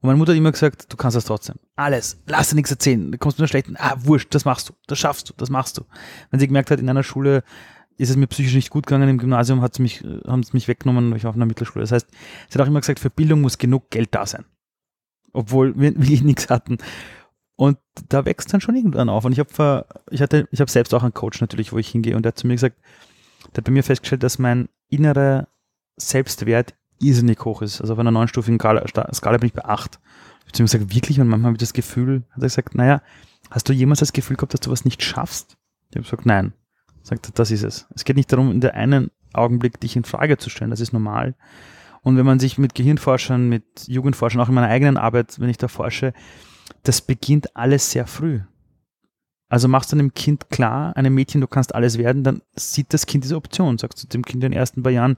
Und 0.00 0.08
meine 0.08 0.18
Mutter 0.18 0.32
hat 0.32 0.38
immer 0.38 0.52
gesagt, 0.52 0.90
du 0.92 0.96
kannst 0.96 1.16
das 1.16 1.24
trotzdem. 1.24 1.56
Alles, 1.76 2.18
lass 2.26 2.50
dir 2.50 2.56
nichts 2.56 2.70
erzählen. 2.70 3.10
Da 3.10 3.18
kommst 3.18 3.38
du 3.38 3.42
nur 3.42 3.48
schlechten, 3.48 3.76
ah, 3.78 3.96
wurscht, 3.98 4.34
das 4.34 4.44
machst 4.44 4.68
du, 4.68 4.74
das 4.86 4.98
schaffst 4.98 5.30
du, 5.30 5.34
das 5.36 5.50
machst 5.50 5.78
du. 5.78 5.84
Wenn 6.30 6.40
sie 6.40 6.46
gemerkt 6.46 6.70
hat, 6.70 6.78
in 6.78 6.88
einer 6.88 7.02
Schule 7.02 7.42
ist 7.96 8.10
es 8.10 8.16
mir 8.16 8.26
psychisch 8.26 8.54
nicht 8.54 8.70
gut 8.70 8.86
gegangen, 8.86 9.08
im 9.08 9.18
Gymnasium 9.18 9.60
hat 9.60 9.74
sie 9.74 9.82
mich, 9.82 10.02
haben 10.26 10.42
sie 10.42 10.52
mich 10.52 10.68
weggenommen, 10.68 11.10
weil 11.10 11.18
ich 11.18 11.24
war 11.24 11.30
auf 11.30 11.36
einer 11.36 11.46
Mittelschule. 11.46 11.82
Das 11.82 11.92
heißt, 11.92 12.08
sie 12.48 12.54
hat 12.54 12.64
auch 12.64 12.68
immer 12.68 12.80
gesagt, 12.80 13.00
für 13.00 13.10
Bildung 13.10 13.40
muss 13.40 13.58
genug 13.58 13.90
Geld 13.90 14.14
da 14.14 14.26
sein. 14.26 14.44
Obwohl 15.32 15.78
wir 15.78 15.94
wirklich 15.96 16.22
nichts 16.22 16.50
hatten. 16.50 16.78
Und 17.56 17.78
da 18.08 18.24
wächst 18.24 18.52
dann 18.52 18.60
schon 18.60 18.74
irgendwann 18.74 19.08
auf. 19.08 19.24
Und 19.24 19.32
ich 19.32 19.38
habe 19.38 19.86
ich 20.10 20.20
ich 20.20 20.60
habe 20.60 20.70
selbst 20.70 20.92
auch 20.92 21.02
einen 21.02 21.14
Coach 21.14 21.40
natürlich, 21.40 21.72
wo 21.72 21.78
ich 21.78 21.88
hingehe 21.88 22.16
und 22.16 22.24
der 22.24 22.30
hat 22.30 22.38
zu 22.38 22.46
mir 22.46 22.54
gesagt, 22.54 22.76
der 23.52 23.58
hat 23.58 23.64
bei 23.64 23.72
mir 23.72 23.84
festgestellt, 23.84 24.24
dass 24.24 24.38
mein 24.38 24.68
innerer 24.88 25.46
Selbstwert 25.96 26.74
irrsinnig 27.00 27.44
hoch 27.44 27.62
ist. 27.62 27.80
Also 27.80 27.92
auf 27.92 27.98
einer 27.98 28.10
neunstufigen 28.10 28.58
Skala, 28.58 28.84
Skala 29.12 29.38
bin 29.38 29.48
ich 29.48 29.52
bei 29.52 29.64
acht. 29.64 30.00
Ich 30.40 30.46
habe 30.46 30.52
zu 30.52 30.62
ihm 30.62 30.66
gesagt, 30.66 30.94
wirklich? 30.94 31.20
Und 31.20 31.28
manchmal 31.28 31.50
habe 31.50 31.56
ich 31.56 31.60
das 31.60 31.72
Gefühl, 31.72 32.24
hat 32.30 32.42
er 32.42 32.48
gesagt, 32.48 32.74
naja, 32.74 33.02
hast 33.50 33.68
du 33.68 33.72
jemals 33.72 34.00
das 34.00 34.12
Gefühl 34.12 34.36
gehabt, 34.36 34.52
dass 34.52 34.60
du 34.60 34.70
was 34.70 34.84
nicht 34.84 35.02
schaffst? 35.02 35.56
Ich 35.90 35.96
habe 35.96 36.04
gesagt, 36.04 36.26
nein. 36.26 36.52
Sagt 37.04 37.38
das 37.38 37.50
ist 37.50 37.62
es. 37.62 37.86
Es 37.94 38.04
geht 38.04 38.16
nicht 38.16 38.32
darum, 38.32 38.50
in 38.50 38.60
der 38.60 38.74
einen 38.74 39.10
Augenblick 39.34 39.78
dich 39.78 39.94
in 39.94 40.04
Frage 40.04 40.38
zu 40.38 40.48
stellen, 40.48 40.70
das 40.70 40.80
ist 40.80 40.92
normal. 40.92 41.34
Und 42.02 42.16
wenn 42.16 42.26
man 42.26 42.40
sich 42.40 42.58
mit 42.58 42.74
Gehirnforschern, 42.74 43.48
mit 43.48 43.64
Jugendforschern, 43.86 44.40
auch 44.40 44.48
in 44.48 44.54
meiner 44.54 44.68
eigenen 44.68 44.96
Arbeit, 44.96 45.38
wenn 45.38 45.50
ich 45.50 45.58
da 45.58 45.68
forsche, 45.68 46.12
das 46.82 47.02
beginnt 47.02 47.54
alles 47.56 47.90
sehr 47.90 48.06
früh. 48.06 48.40
Also 49.48 49.68
machst 49.68 49.92
du 49.92 49.96
einem 49.96 50.14
Kind 50.14 50.50
klar, 50.50 50.96
einem 50.96 51.14
Mädchen, 51.14 51.40
du 51.40 51.46
kannst 51.46 51.74
alles 51.74 51.98
werden, 51.98 52.24
dann 52.24 52.42
sieht 52.56 52.92
das 52.94 53.06
Kind 53.06 53.24
diese 53.24 53.36
Option. 53.36 53.78
Sagst 53.78 54.02
du 54.02 54.08
dem 54.08 54.24
Kind 54.24 54.42
in 54.42 54.50
den 54.50 54.58
ersten 54.58 54.82
paar 54.82 54.92
Jahren, 54.92 55.16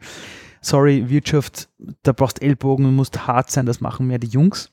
sorry, 0.61 1.09
Wirtschaft, 1.09 1.68
da 2.03 2.12
brauchst 2.12 2.42
Ellbogen, 2.42 2.85
du 2.85 2.90
musst 2.90 3.27
hart 3.27 3.51
sein, 3.51 3.66
das 3.66 3.81
machen 3.81 4.09
mehr 4.09 4.18
die 4.18 4.27
Jungs. 4.27 4.72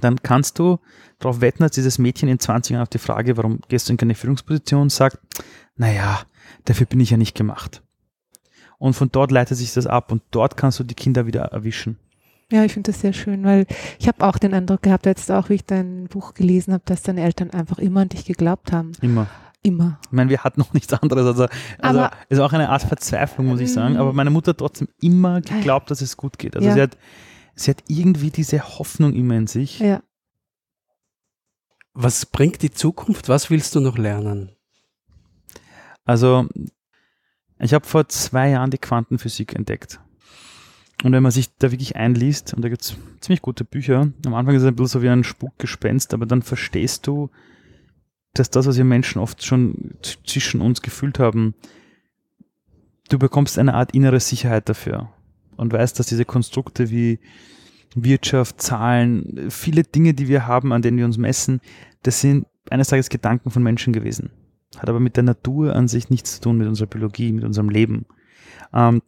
Dann 0.00 0.22
kannst 0.22 0.58
du 0.58 0.78
darauf 1.20 1.40
wetten, 1.40 1.62
dass 1.62 1.72
dieses 1.72 1.98
Mädchen 1.98 2.28
in 2.28 2.38
20 2.38 2.74
Jahren 2.74 2.82
auf 2.82 2.88
die 2.88 2.98
Frage, 2.98 3.36
warum 3.36 3.60
gehst 3.68 3.88
du 3.88 3.92
in 3.92 3.96
keine 3.96 4.14
Führungsposition, 4.14 4.90
sagt, 4.90 5.18
naja, 5.76 6.20
dafür 6.64 6.86
bin 6.86 7.00
ich 7.00 7.10
ja 7.10 7.16
nicht 7.16 7.36
gemacht. 7.36 7.82
Und 8.78 8.94
von 8.94 9.10
dort 9.10 9.30
leitet 9.32 9.56
sich 9.58 9.72
das 9.74 9.86
ab 9.86 10.12
und 10.12 10.22
dort 10.30 10.56
kannst 10.56 10.78
du 10.78 10.84
die 10.84 10.94
Kinder 10.94 11.26
wieder 11.26 11.42
erwischen. 11.42 11.98
Ja, 12.50 12.64
ich 12.64 12.72
finde 12.72 12.92
das 12.92 13.00
sehr 13.00 13.12
schön, 13.12 13.44
weil 13.44 13.66
ich 13.98 14.08
habe 14.08 14.24
auch 14.26 14.38
den 14.38 14.54
Eindruck 14.54 14.82
gehabt, 14.82 15.04
jetzt 15.04 15.30
auch, 15.30 15.48
wie 15.50 15.54
ich 15.54 15.64
dein 15.64 16.06
Buch 16.08 16.32
gelesen 16.34 16.72
habe, 16.72 16.82
dass 16.86 17.02
deine 17.02 17.22
Eltern 17.22 17.50
einfach 17.50 17.78
immer 17.78 18.00
an 18.00 18.08
dich 18.08 18.24
geglaubt 18.24 18.72
haben. 18.72 18.92
Immer. 19.02 19.26
Immer. 19.62 19.98
Ich 20.06 20.12
meine, 20.12 20.30
wir 20.30 20.44
hatten 20.44 20.60
noch 20.60 20.72
nichts 20.74 20.92
anderes. 20.94 21.26
Also, 21.26 21.46
also 21.78 22.00
Aber- 22.00 22.10
ist 22.28 22.38
auch 22.38 22.52
eine 22.52 22.68
Art 22.70 22.82
Verzweiflung, 22.82 23.48
muss 23.48 23.60
ich 23.60 23.72
sagen. 23.72 23.96
Aber 23.96 24.12
meine 24.12 24.30
Mutter 24.30 24.50
hat 24.50 24.58
trotzdem 24.58 24.88
immer 25.00 25.40
geglaubt, 25.42 25.90
dass 25.90 26.00
es 26.00 26.16
gut 26.16 26.38
geht. 26.38 26.54
Also 26.56 26.68
Ja. 26.68 26.74
sie, 26.74 26.82
hat, 26.82 26.96
sie 27.56 27.70
hat 27.72 27.82
irgendwie 27.88 28.30
diese 28.30 28.78
Hoffnung 28.78 29.12
immer 29.14 29.34
in 29.36 29.46
sich. 29.48 29.80
Ja. 29.80 30.00
Was 31.92 32.24
bringt 32.26 32.62
die 32.62 32.70
Zukunft? 32.70 33.28
Was 33.28 33.50
willst 33.50 33.74
du 33.74 33.80
noch 33.80 33.98
lernen? 33.98 34.52
Also 36.08 36.48
ich 37.60 37.74
habe 37.74 37.86
vor 37.86 38.08
zwei 38.08 38.48
Jahren 38.48 38.70
die 38.70 38.78
Quantenphysik 38.78 39.54
entdeckt. 39.54 40.00
Und 41.04 41.12
wenn 41.12 41.22
man 41.22 41.30
sich 41.30 41.54
da 41.58 41.70
wirklich 41.70 41.96
einliest, 41.96 42.54
und 42.54 42.62
da 42.62 42.70
gibt 42.70 42.80
es 42.80 42.96
ziemlich 43.20 43.42
gute 43.42 43.64
Bücher, 43.64 44.10
am 44.24 44.34
Anfang 44.34 44.54
ist 44.54 44.62
es 44.62 44.68
ein 44.68 44.74
bisschen 44.74 45.00
so 45.00 45.02
wie 45.02 45.10
ein 45.10 45.22
Spukgespenst, 45.22 46.14
aber 46.14 46.24
dann 46.24 46.40
verstehst 46.40 47.06
du, 47.06 47.28
dass 48.32 48.48
das, 48.48 48.66
was 48.66 48.78
wir 48.78 48.84
Menschen 48.84 49.20
oft 49.20 49.44
schon 49.44 49.96
zwischen 50.26 50.62
uns 50.62 50.80
gefühlt 50.80 51.18
haben, 51.18 51.54
du 53.10 53.18
bekommst 53.18 53.58
eine 53.58 53.74
Art 53.74 53.92
innere 53.92 54.20
Sicherheit 54.20 54.68
dafür 54.68 55.10
und 55.56 55.72
weißt, 55.72 55.98
dass 55.98 56.06
diese 56.06 56.24
Konstrukte 56.24 56.88
wie 56.88 57.20
Wirtschaft, 57.94 58.62
Zahlen, 58.62 59.50
viele 59.50 59.82
Dinge, 59.82 60.14
die 60.14 60.28
wir 60.28 60.46
haben, 60.46 60.72
an 60.72 60.80
denen 60.80 60.96
wir 60.96 61.04
uns 61.04 61.18
messen, 61.18 61.60
das 62.02 62.22
sind 62.22 62.46
eines 62.70 62.88
Tages 62.88 63.10
Gedanken 63.10 63.50
von 63.50 63.62
Menschen 63.62 63.92
gewesen. 63.92 64.30
Hat 64.76 64.88
aber 64.88 65.00
mit 65.00 65.16
der 65.16 65.24
Natur 65.24 65.74
an 65.74 65.88
sich 65.88 66.10
nichts 66.10 66.36
zu 66.36 66.40
tun, 66.42 66.58
mit 66.58 66.68
unserer 66.68 66.88
Biologie, 66.88 67.32
mit 67.32 67.44
unserem 67.44 67.70
Leben. 67.70 68.06
Ähm, 68.72 69.02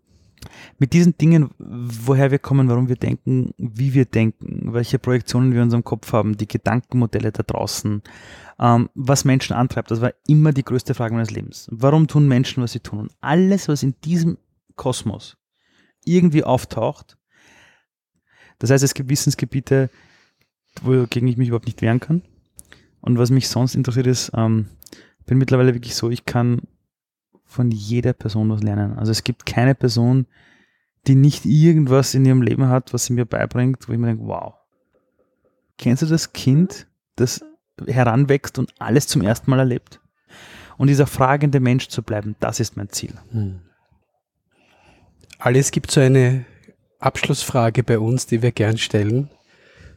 mit 0.78 0.94
diesen 0.94 1.18
Dingen, 1.18 1.50
woher 1.58 2.30
wir 2.30 2.38
kommen, 2.38 2.68
warum 2.68 2.88
wir 2.88 2.96
denken, 2.96 3.52
wie 3.58 3.92
wir 3.92 4.06
denken, 4.06 4.72
welche 4.72 4.98
Projektionen 4.98 5.52
wir 5.52 5.58
in 5.58 5.64
unserem 5.64 5.84
Kopf 5.84 6.12
haben, 6.12 6.36
die 6.36 6.48
Gedankenmodelle 6.48 7.32
da 7.32 7.42
draußen, 7.42 8.02
ähm, 8.58 8.88
was 8.94 9.24
Menschen 9.24 9.54
antreibt, 9.54 9.90
das 9.90 10.00
war 10.00 10.12
immer 10.26 10.52
die 10.52 10.64
größte 10.64 10.94
Frage 10.94 11.14
meines 11.14 11.30
Lebens. 11.30 11.68
Warum 11.70 12.06
tun 12.06 12.26
Menschen, 12.26 12.62
was 12.62 12.72
sie 12.72 12.80
tun? 12.80 13.00
Und 13.00 13.12
alles, 13.20 13.68
was 13.68 13.82
in 13.82 13.94
diesem 14.04 14.38
Kosmos 14.76 15.36
irgendwie 16.04 16.44
auftaucht, 16.44 17.18
das 18.58 18.70
heißt, 18.70 18.84
es 18.84 18.94
gibt 18.94 19.10
Wissensgebiete, 19.10 19.90
wogegen 20.82 21.28
ich 21.28 21.36
mich 21.36 21.48
überhaupt 21.48 21.66
nicht 21.66 21.82
wehren 21.82 22.00
kann. 22.00 22.22
Und 23.00 23.18
was 23.18 23.30
mich 23.30 23.48
sonst 23.48 23.74
interessiert 23.74 24.06
ist, 24.06 24.30
ähm, 24.34 24.68
bin 25.30 25.38
mittlerweile 25.38 25.74
wirklich 25.74 25.94
so, 25.94 26.10
ich 26.10 26.24
kann 26.24 26.62
von 27.44 27.70
jeder 27.70 28.12
Person 28.12 28.50
was 28.50 28.64
lernen. 28.64 28.98
Also 28.98 29.12
es 29.12 29.22
gibt 29.22 29.46
keine 29.46 29.76
Person, 29.76 30.26
die 31.06 31.14
nicht 31.14 31.46
irgendwas 31.46 32.14
in 32.14 32.24
ihrem 32.24 32.42
Leben 32.42 32.68
hat, 32.68 32.92
was 32.92 33.04
sie 33.04 33.12
mir 33.12 33.26
beibringt, 33.26 33.88
wo 33.88 33.92
ich 33.92 33.98
mir 33.98 34.08
denke, 34.08 34.24
wow. 34.26 34.54
Kennst 35.78 36.02
du 36.02 36.06
das 36.06 36.32
Kind, 36.32 36.88
das 37.14 37.44
heranwächst 37.86 38.58
und 38.58 38.74
alles 38.80 39.06
zum 39.06 39.22
ersten 39.22 39.52
Mal 39.52 39.60
erlebt? 39.60 40.00
Und 40.78 40.88
dieser 40.88 41.06
fragende 41.06 41.60
Mensch 41.60 41.86
zu 41.86 42.02
bleiben, 42.02 42.34
das 42.40 42.58
ist 42.58 42.76
mein 42.76 42.88
Ziel. 42.88 43.14
Hm. 43.30 43.60
Alles 45.38 45.70
gibt 45.70 45.92
so 45.92 46.00
eine 46.00 46.44
Abschlussfrage 46.98 47.84
bei 47.84 48.00
uns, 48.00 48.26
die 48.26 48.42
wir 48.42 48.50
gern 48.50 48.78
stellen. 48.78 49.30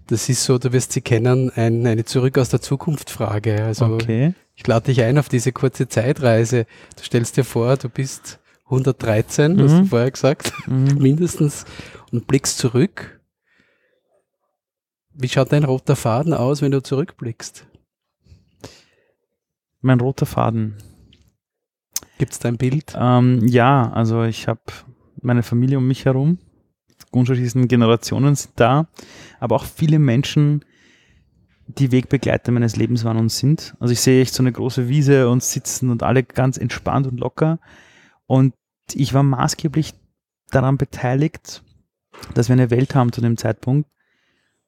Das 0.08 0.28
ist 0.30 0.44
so, 0.44 0.58
du 0.58 0.74
wirst 0.74 0.92
sie 0.92 1.02
kennen, 1.02 1.50
ein, 1.56 1.86
eine 1.88 2.04
Zurück 2.06 2.38
aus 2.38 2.50
der 2.50 2.62
Zukunft 2.62 3.10
Frage. 3.10 3.64
Also 3.64 3.86
Okay. 3.86 4.34
ich 4.56 4.68
lade 4.68 4.88
dich 4.88 5.02
ein 5.02 5.18
auf 5.18 5.30
diese 5.30 5.52
kurze 5.52 5.88
Zeitreise. 5.88 6.66
Du 6.98 7.04
stellst 7.04 7.38
dir 7.38 7.46
vor, 7.46 7.78
du 7.78 7.90
bist 7.90 8.40
113, 8.66 9.62
hast 9.62 9.72
Mhm. 9.72 9.80
du 9.80 9.86
vorher 9.86 10.12
gesagt, 10.12 10.52
Mhm. 10.68 10.96
mindestens, 11.00 11.66
und 12.12 12.28
blickst 12.28 12.58
zurück. 12.58 13.20
Wie 15.14 15.30
schaut 15.30 15.52
dein 15.52 15.64
roter 15.64 15.96
Faden 15.96 16.34
aus, 16.34 16.62
wenn 16.62 16.72
du 16.72 16.82
zurückblickst? 16.82 17.66
Mein 19.82 20.00
roter 20.00 20.26
Faden. 20.26 20.76
Gibt 22.18 22.34
es 22.34 22.40
da 22.40 22.48
ein 22.50 22.58
Bild? 22.58 22.94
Ähm, 22.98 23.46
ja, 23.48 23.92
also 23.92 24.24
ich 24.24 24.48
habe 24.48 24.62
meine 25.22 25.44
Familie 25.44 25.78
um 25.78 25.88
mich 25.88 26.06
herum. 26.06 26.40
Unterschiedlichen 27.14 27.68
Generationen 27.68 28.36
sind 28.36 28.54
da, 28.56 28.88
aber 29.40 29.56
auch 29.56 29.66
viele 29.66 30.00
Menschen, 30.00 30.66
die 31.68 31.92
Wegbegleiter 31.92 32.52
meines 32.52 32.76
Lebens 32.76 33.04
waren 33.04 33.18
und 33.18 33.30
sind. 33.30 33.76
Also 33.80 33.94
ich 33.94 34.02
sehe 34.02 34.22
echt 34.22 34.34
so 34.34 34.44
eine 34.44 34.52
große 34.52 34.90
Wiese 34.90 35.30
und 35.30 35.44
sitzen 35.44 35.90
und 35.90 36.04
alle 36.04 36.24
ganz 36.24 36.58
entspannt 36.58 37.08
und 37.08 37.20
locker. 37.20 37.60
Und 38.26 38.54
ich 38.94 39.14
war 39.14 39.24
maßgeblich 39.24 39.94
daran 40.52 40.78
beteiligt, 40.78 41.64
dass 42.34 42.50
wir 42.50 42.54
eine 42.54 42.70
Welt 42.70 42.96
haben 42.96 43.12
zu 43.12 43.22
dem 43.22 43.38
Zeitpunkt, 43.38 43.90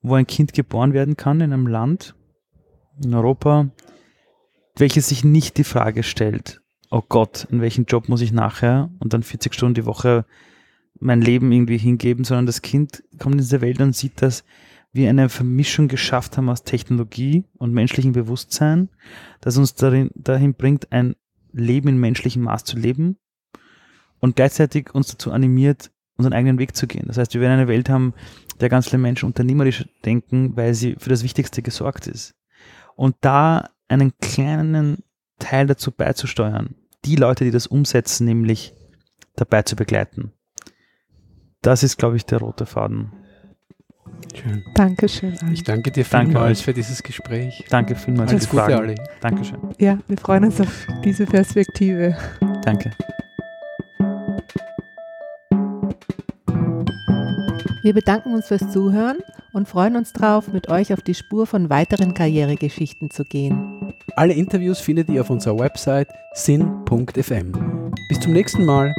wo 0.02 0.16
ein 0.16 0.28
Kind 0.28 0.54
geboren 0.54 0.94
werden 0.94 1.18
kann 1.18 1.42
in 1.42 1.52
einem 1.52 1.68
Land, 1.68 2.16
in 3.04 3.14
Europa, 3.14 3.70
welches 4.78 5.10
sich 5.10 5.24
nicht 5.24 5.58
die 5.58 5.64
Frage 5.64 6.04
stellt, 6.04 6.62
oh 6.92 7.04
Gott, 7.08 7.48
in 7.52 7.62
welchen 7.62 7.86
Job 7.86 8.10
muss 8.10 8.22
ich 8.22 8.32
nachher 8.32 8.90
und 9.00 9.14
dann 9.14 9.24
40 9.24 9.54
Stunden 9.54 9.76
die 9.76 9.86
Woche 9.86 10.26
mein 11.00 11.22
Leben 11.22 11.52
irgendwie 11.52 11.78
hingeben, 11.78 12.24
sondern 12.24 12.46
das 12.46 12.62
Kind 12.62 13.04
kommt 13.20 13.36
in 13.36 13.40
diese 13.40 13.62
Welt 13.62 13.80
und 13.82 13.96
sieht, 13.96 14.22
dass 14.22 14.44
wir 14.94 15.10
eine 15.10 15.28
Vermischung 15.28 15.90
geschafft 15.90 16.38
haben 16.38 16.50
aus 16.50 16.64
Technologie 16.64 17.44
und 17.58 17.74
menschlichem 17.74 18.14
Bewusstsein, 18.14 18.90
das 19.42 19.58
uns 19.58 19.76
darin, 19.76 20.10
dahin 20.16 20.54
bringt, 20.54 20.92
ein 20.92 21.16
Leben 21.52 21.90
in 21.90 21.98
menschlichem 21.98 22.44
Maß 22.44 22.64
zu 22.64 22.78
leben 22.78 23.18
und 24.20 24.38
gleichzeitig 24.38 24.96
uns 24.96 25.10
dazu 25.10 25.32
animiert, 25.32 25.92
unseren 26.18 26.34
eigenen 26.34 26.60
Weg 26.60 26.76
zu 26.76 26.88
gehen. 26.88 27.08
Das 27.08 27.18
heißt, 27.18 27.34
wir 27.34 27.42
werden 27.42 27.60
eine 27.60 27.68
Welt 27.68 27.90
haben, 27.90 28.14
der 28.62 28.70
ganz 28.70 28.88
viele 28.88 29.02
Menschen 29.02 29.26
unternehmerisch 29.26 29.86
denken, 30.06 30.56
weil 30.56 30.74
sie 30.74 30.96
für 30.98 31.10
das 31.10 31.24
Wichtigste 31.24 31.62
gesorgt 31.62 32.08
ist. 32.08 32.34
Und 32.96 33.16
da 33.20 33.70
einen 33.90 34.18
kleinen 34.20 35.04
Teil 35.40 35.68
dazu 35.68 35.92
beizusteuern, 35.92 36.76
die 37.04 37.18
Leute, 37.18 37.44
die 37.44 37.52
das 37.52 37.68
umsetzen, 37.68 38.26
nämlich 38.26 38.74
dabei 39.36 39.64
zu 39.64 39.76
begleiten. 39.76 40.32
Das 41.66 41.82
ist, 41.82 41.98
glaube 41.98 42.16
ich, 42.16 42.26
der 42.28 42.38
rote 42.42 42.68
Faden. 42.68 43.12
Schön. 44.36 44.64
Dankeschön. 44.76 45.36
Ali. 45.42 45.54
Ich 45.54 45.64
danke 45.64 45.90
dir 45.92 46.04
Danke 46.04 46.34
vielmals 46.34 46.60
euch. 46.60 46.66
für 46.66 46.74
dieses 46.74 47.02
Gespräch. 47.02 47.66
Danke 47.72 47.96
vielmals 47.96 48.30
Alles 48.30 48.46
für 48.46 48.52
die 48.52 48.62
Gute, 48.62 48.72
Fragen. 48.72 48.88
Ali. 48.88 48.96
Dankeschön. 49.20 49.58
Ja, 49.80 49.98
wir 50.08 50.18
freuen 50.18 50.44
uns 50.44 50.62
auf 50.62 50.88
diese 51.04 51.26
Perspektive. 51.26 52.16
Danke. 52.64 52.92
Wir 57.82 57.94
bedanken 57.96 58.36
uns 58.36 58.48
fürs 58.48 58.72
Zuhören 58.72 59.18
und 59.54 59.68
freuen 59.68 59.96
uns 59.96 60.14
darauf, 60.14 60.54
mit 60.54 60.70
euch 60.70 60.94
auf 60.94 61.02
die 61.02 61.16
Spur 61.16 61.48
von 61.48 61.72
weiteren 61.72 62.14
Karrieregeschichten 62.14 63.10
zu 63.10 63.24
gehen. 63.24 63.92
Alle 64.16 64.34
Interviews 64.34 64.80
findet 64.80 65.10
ihr 65.10 65.22
auf 65.22 65.32
unserer 65.32 65.58
Website 65.58 66.10
sin.fm. 66.36 67.92
Bis 68.08 68.20
zum 68.20 68.34
nächsten 68.34 68.66
Mal. 68.66 68.94